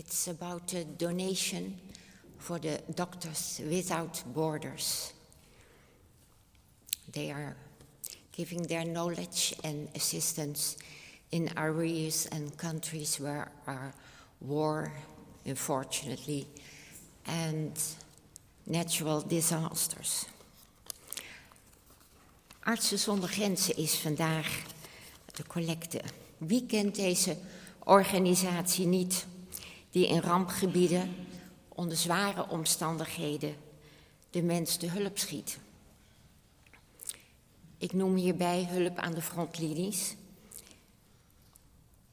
[0.05, 1.79] It's about a donation
[2.39, 5.13] for the Doctors Without Borders.
[7.13, 7.55] They are
[8.33, 10.77] giving their knowledge and assistance
[11.31, 13.95] in areas and countries where are
[14.41, 14.93] war,
[15.47, 16.49] unfortunately,
[17.25, 17.81] and
[18.67, 20.27] natural disasters.
[22.65, 24.63] Artsen zonder Grenzen is vandaag
[25.35, 26.01] de collecte.
[26.39, 27.37] Wie kent deze
[27.85, 29.27] organisatie niet,
[29.93, 31.15] die in rampgebieden
[31.69, 33.57] onder zware omstandigheden
[34.31, 35.59] de mens de hulp schiet?
[37.79, 40.17] Ik noem hierbij hulp aan de frontlinies.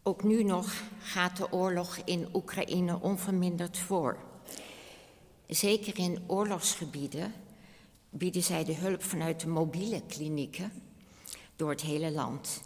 [0.03, 4.17] Ook nu nog gaat de oorlog in Oekraïne onverminderd voor.
[5.47, 7.33] Zeker in oorlogsgebieden
[8.09, 10.71] bieden zij de hulp vanuit de mobiele klinieken
[11.55, 12.61] door het hele land.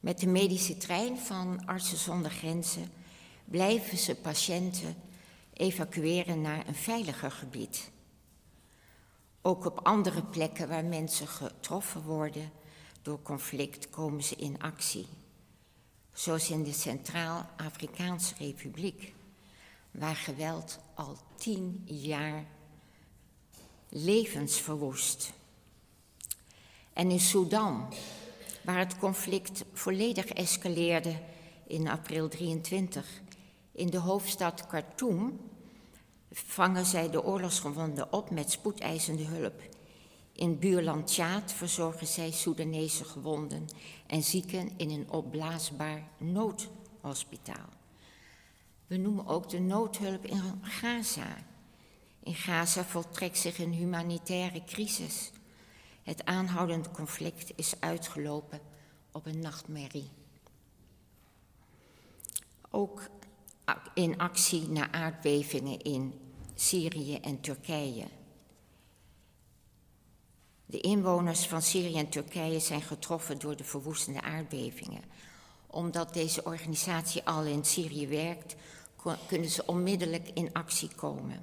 [0.00, 2.90] Met de medische trein van Artsen zonder Grenzen
[3.50, 4.96] blijven ze patiënten
[5.52, 7.90] evacueren naar een veiliger gebied.
[9.42, 12.50] Ook op andere plekken waar mensen getroffen worden
[13.02, 15.06] door conflict komen ze in actie.
[16.12, 19.14] Zoals in de Centraal-Afrikaanse Republiek,
[19.90, 22.44] waar geweld al tien jaar
[23.88, 25.32] levens verwoest.
[26.92, 27.94] En in Sudan,
[28.62, 31.18] waar het conflict volledig escaleerde
[31.66, 33.20] in april 23.
[33.80, 35.40] In de hoofdstad Khartoum
[36.30, 39.62] vangen zij de oorlogsgewonden op met spoedeisende hulp.
[40.32, 43.66] In buurland Tjaad verzorgen zij Soedanese gewonden
[44.06, 47.68] en zieken in een opblaasbaar noodhospitaal.
[48.86, 51.36] We noemen ook de noodhulp in Gaza.
[52.22, 55.30] In Gaza voltrekt zich een humanitaire crisis.
[56.02, 58.60] Het aanhoudend conflict is uitgelopen
[59.12, 60.10] op een nachtmerrie.
[62.70, 63.00] Ook
[63.94, 66.14] in actie na aardbevingen in
[66.54, 68.06] Syrië en Turkije.
[70.66, 75.02] De inwoners van Syrië en Turkije zijn getroffen door de verwoestende aardbevingen.
[75.66, 78.56] Omdat deze organisatie al in Syrië werkt,
[79.26, 81.42] kunnen ze onmiddellijk in actie komen.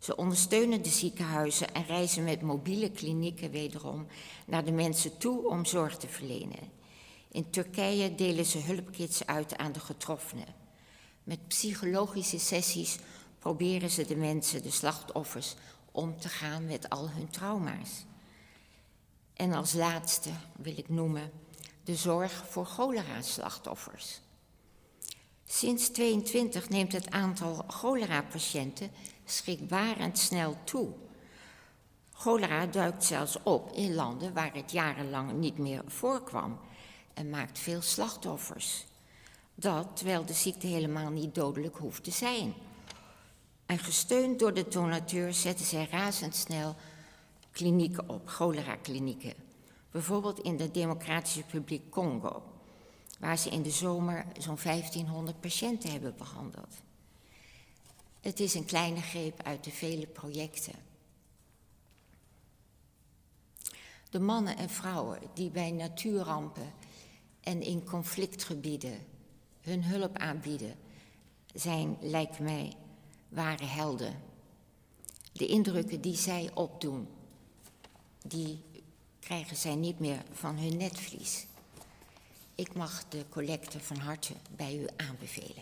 [0.00, 4.06] Ze ondersteunen de ziekenhuizen en reizen met mobiele klinieken wederom
[4.46, 6.70] naar de mensen toe om zorg te verlenen.
[7.28, 10.61] In Turkije delen ze hulpkits uit aan de getroffenen.
[11.24, 12.98] Met psychologische sessies
[13.38, 15.54] proberen ze de mensen, de slachtoffers,
[15.92, 18.04] om te gaan met al hun trauma's.
[19.34, 21.30] En als laatste wil ik noemen
[21.84, 24.20] de zorg voor cholera-slachtoffers.
[25.44, 28.90] Sinds 22 neemt het aantal cholera-patiënten
[29.24, 30.92] schrikbarend snel toe.
[32.12, 36.58] Cholera duikt zelfs op in landen waar het jarenlang niet meer voorkwam
[37.14, 38.84] en maakt veel slachtoffers.
[39.62, 42.54] Dat terwijl de ziekte helemaal niet dodelijk hoeft te zijn.
[43.66, 46.76] En gesteund door de donateur zetten zij razendsnel
[47.50, 49.34] klinieken op, cholera-klinieken.
[49.90, 52.42] Bijvoorbeeld in de Democratische Republiek Congo,
[53.18, 56.74] waar ze in de zomer zo'n 1500 patiënten hebben behandeld.
[58.20, 60.74] Het is een kleine greep uit de vele projecten.
[64.10, 66.72] De mannen en vrouwen die bij natuurrampen
[67.40, 69.10] en in conflictgebieden
[69.62, 70.74] hun hulp aanbieden,
[71.54, 72.72] zijn, lijkt mij,
[73.28, 74.14] ware helden.
[75.32, 77.08] De indrukken die zij opdoen,
[78.26, 78.62] die
[79.20, 81.46] krijgen zij niet meer van hun netvlies.
[82.54, 85.61] Ik mag de collecte van harte bij u aanbevelen.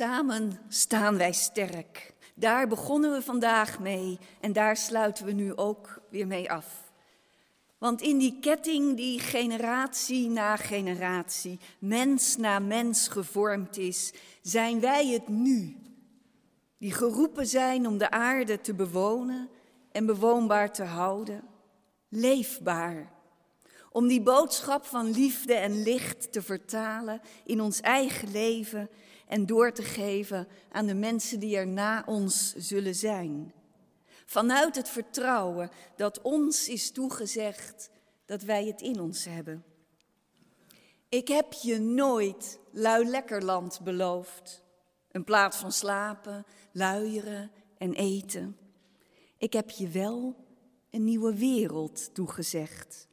[0.00, 2.14] Samen staan wij sterk.
[2.34, 6.92] Daar begonnen we vandaag mee en daar sluiten we nu ook weer mee af.
[7.78, 14.12] Want in die ketting die generatie na generatie, mens na mens gevormd is,
[14.42, 15.76] zijn wij het nu.
[16.78, 19.48] Die geroepen zijn om de aarde te bewonen
[19.92, 21.44] en bewoonbaar te houden,
[22.08, 23.12] leefbaar.
[23.90, 28.90] Om die boodschap van liefde en licht te vertalen in ons eigen leven
[29.30, 33.52] en door te geven aan de mensen die er na ons zullen zijn.
[34.26, 37.90] Vanuit het vertrouwen dat ons is toegezegd
[38.24, 39.64] dat wij het in ons hebben.
[41.08, 44.62] Ik heb je nooit lui lekkerland beloofd.
[45.10, 48.56] Een plaats van slapen, luieren en eten.
[49.36, 50.36] Ik heb je wel
[50.90, 53.08] een nieuwe wereld toegezegd.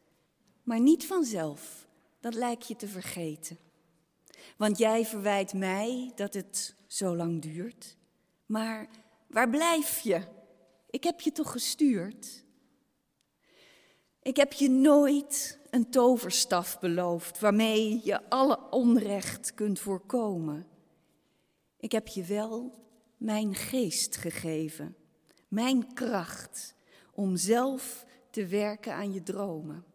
[0.64, 1.88] Maar niet vanzelf,
[2.20, 3.67] dat lijkt je te vergeten.
[4.58, 7.98] Want jij verwijt mij dat het zo lang duurt.
[8.46, 8.88] Maar
[9.28, 10.22] waar blijf je?
[10.90, 12.46] Ik heb je toch gestuurd?
[14.22, 20.68] Ik heb je nooit een toverstaf beloofd waarmee je alle onrecht kunt voorkomen.
[21.78, 22.86] Ik heb je wel
[23.18, 24.96] mijn geest gegeven,
[25.48, 26.76] mijn kracht
[27.14, 29.86] om zelf te werken aan je dromen.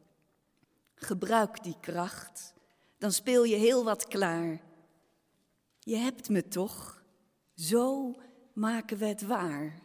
[0.95, 2.55] Gebruik die kracht
[3.03, 4.61] dan speel je heel wat klaar.
[5.79, 7.03] Je hebt me toch,
[7.55, 8.15] zo
[8.53, 9.83] maken we het waar.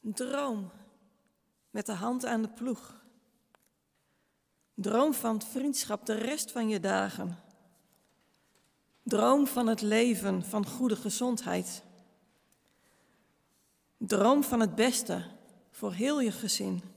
[0.00, 0.70] Droom
[1.70, 3.04] met de hand aan de ploeg.
[4.74, 7.38] Droom van vriendschap de rest van je dagen.
[9.02, 11.82] Droom van het leven, van goede gezondheid.
[13.96, 15.24] Droom van het beste
[15.70, 16.96] voor heel je gezin.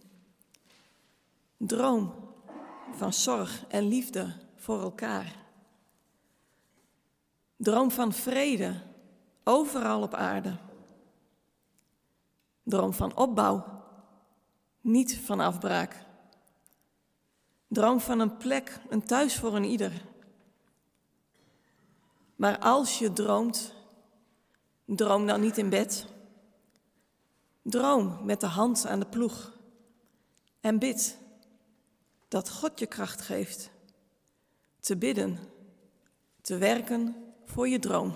[1.66, 2.14] Droom
[2.92, 5.36] van zorg en liefde voor elkaar.
[7.56, 8.82] Droom van vrede
[9.44, 10.58] overal op aarde.
[12.64, 13.84] Droom van opbouw,
[14.82, 16.06] niet van afbraak.
[17.68, 20.06] Droom van een plek, een thuis voor een ieder.
[22.36, 23.74] Maar als je droomt,
[24.86, 26.06] droom dan niet in bed.
[27.62, 29.58] Droom met de hand aan de ploeg
[30.60, 31.21] en bid
[32.32, 33.70] dat God je kracht geeft
[34.80, 35.40] te bidden,
[36.42, 38.16] te werken voor je droom.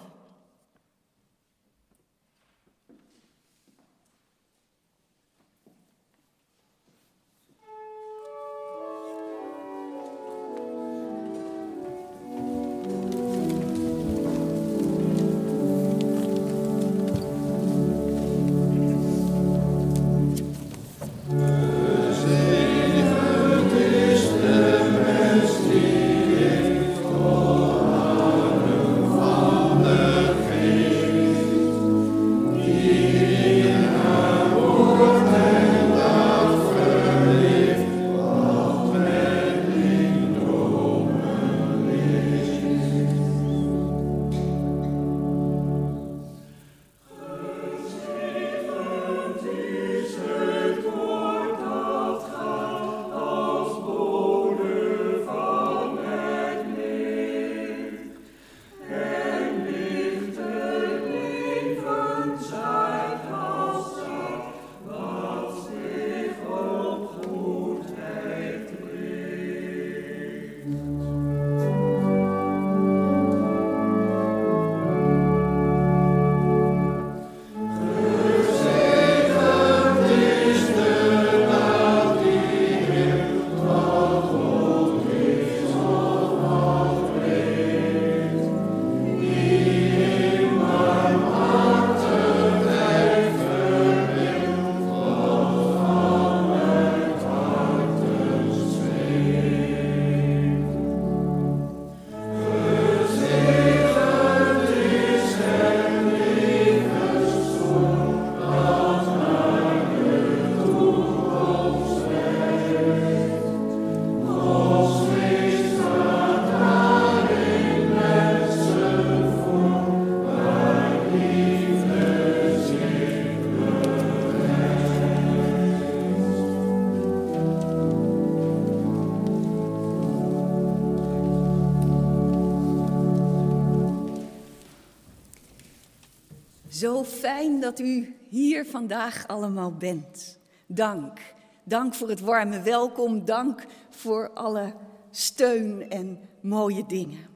[136.76, 140.38] Zo fijn dat u hier vandaag allemaal bent.
[140.68, 141.20] Dank.
[141.64, 143.26] Dank voor het warme welkom.
[143.26, 144.74] Dank voor alle
[145.12, 147.28] steun en mooie dingen.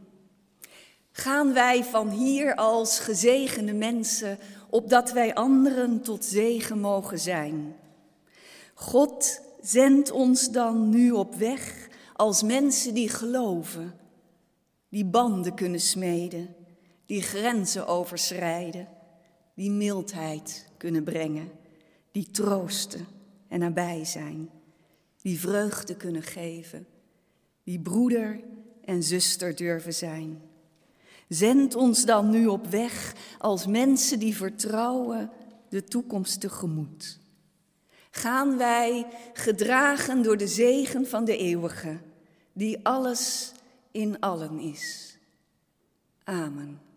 [1.11, 4.37] Gaan wij van hier als gezegende mensen,
[4.69, 7.75] opdat wij anderen tot zegen mogen zijn.
[8.73, 13.93] God zendt ons dan nu op weg als mensen die geloven,
[14.89, 16.55] die banden kunnen smeden,
[17.05, 18.87] die grenzen overschrijden,
[19.59, 21.51] die mildheid kunnen brengen,
[22.11, 23.07] die troosten
[23.47, 24.49] en nabij zijn,
[25.21, 26.87] die vreugde kunnen geven,
[27.63, 28.39] die broeder
[28.85, 30.41] en zuster durven zijn.
[31.27, 35.29] Zend ons dan nu op weg als mensen die vertrouwen
[35.69, 37.19] de toekomst tegemoet.
[38.11, 41.99] Gaan wij gedragen door de zegen van de eeuwige,
[42.53, 43.51] die alles
[43.91, 45.17] in allen is.
[46.23, 46.88] Amen.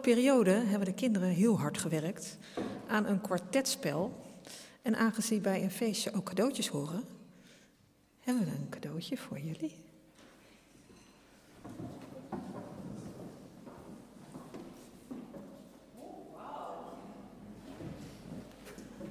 [0.00, 2.38] Periode hebben de kinderen heel hard gewerkt
[2.86, 4.26] aan een kwartetspel.
[4.82, 7.04] En aangezien bij een feestje ook cadeautjes horen,
[8.20, 9.84] hebben we een cadeautje voor jullie.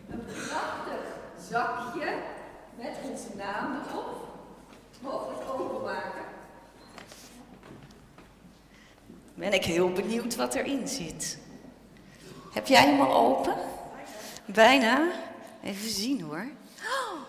[0.09, 1.17] Een prachtig
[1.49, 2.21] zakje
[2.77, 4.27] met onze namen erop.
[5.01, 6.25] Mogen we het openmaken?
[9.37, 11.37] Ben ik heel benieuwd wat erin zit.
[12.53, 13.55] Heb jij hem al open?
[14.45, 15.11] Bijna.
[15.63, 16.47] Even zien hoor.
[16.77, 17.19] Oh,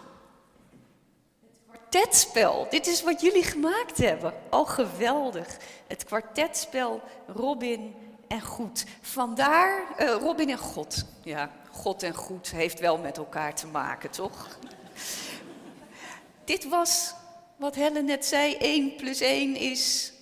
[1.70, 2.66] het kwartetspel.
[2.70, 4.34] Dit is wat jullie gemaakt hebben.
[4.50, 5.56] Oh, geweldig.
[5.86, 7.94] Het kwartetspel Robin
[8.28, 8.84] en Goed.
[9.00, 11.04] Vandaar eh, Robin en God.
[11.22, 14.58] Ja, God en Goed heeft wel met elkaar te maken, toch?
[16.44, 17.14] Dit was
[17.56, 18.56] wat Helen net zei.
[18.56, 20.12] 1 plus 1 is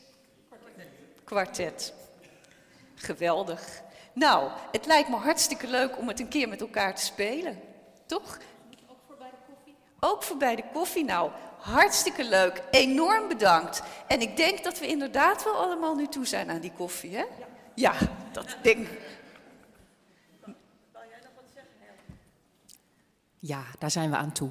[1.26, 1.92] kwartet.
[2.94, 3.82] Geweldig.
[4.12, 7.60] Nou, het lijkt me hartstikke leuk om het een keer met elkaar te spelen.
[8.06, 8.38] Toch?
[8.88, 9.74] Ook voor bij de koffie?
[10.00, 11.04] Ook voor bij de koffie.
[11.04, 12.62] Nou, hartstikke leuk.
[12.70, 13.82] Enorm bedankt.
[14.06, 17.24] En ik denk dat we inderdaad wel allemaal nu toe zijn aan die koffie, hè?
[17.24, 17.94] Ja, ja
[18.32, 19.00] dat denk ik.
[23.38, 24.50] Ja, daar zijn we aan toe.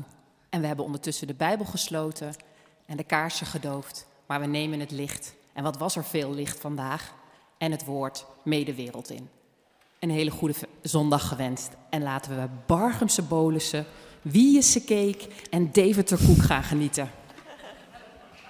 [0.50, 2.36] En we hebben ondertussen de Bijbel gesloten
[2.86, 4.08] en de kaarsen gedoofd.
[4.26, 5.36] Maar we nemen het licht.
[5.56, 7.14] En wat was er veel licht vandaag?
[7.58, 9.30] En het woord mee de wereld in.
[10.00, 11.70] Een hele goede zondag gewenst.
[11.90, 13.86] En laten we Bargemse bolussen,
[14.22, 17.10] Wieëse cake en Deventer koek gaan genieten.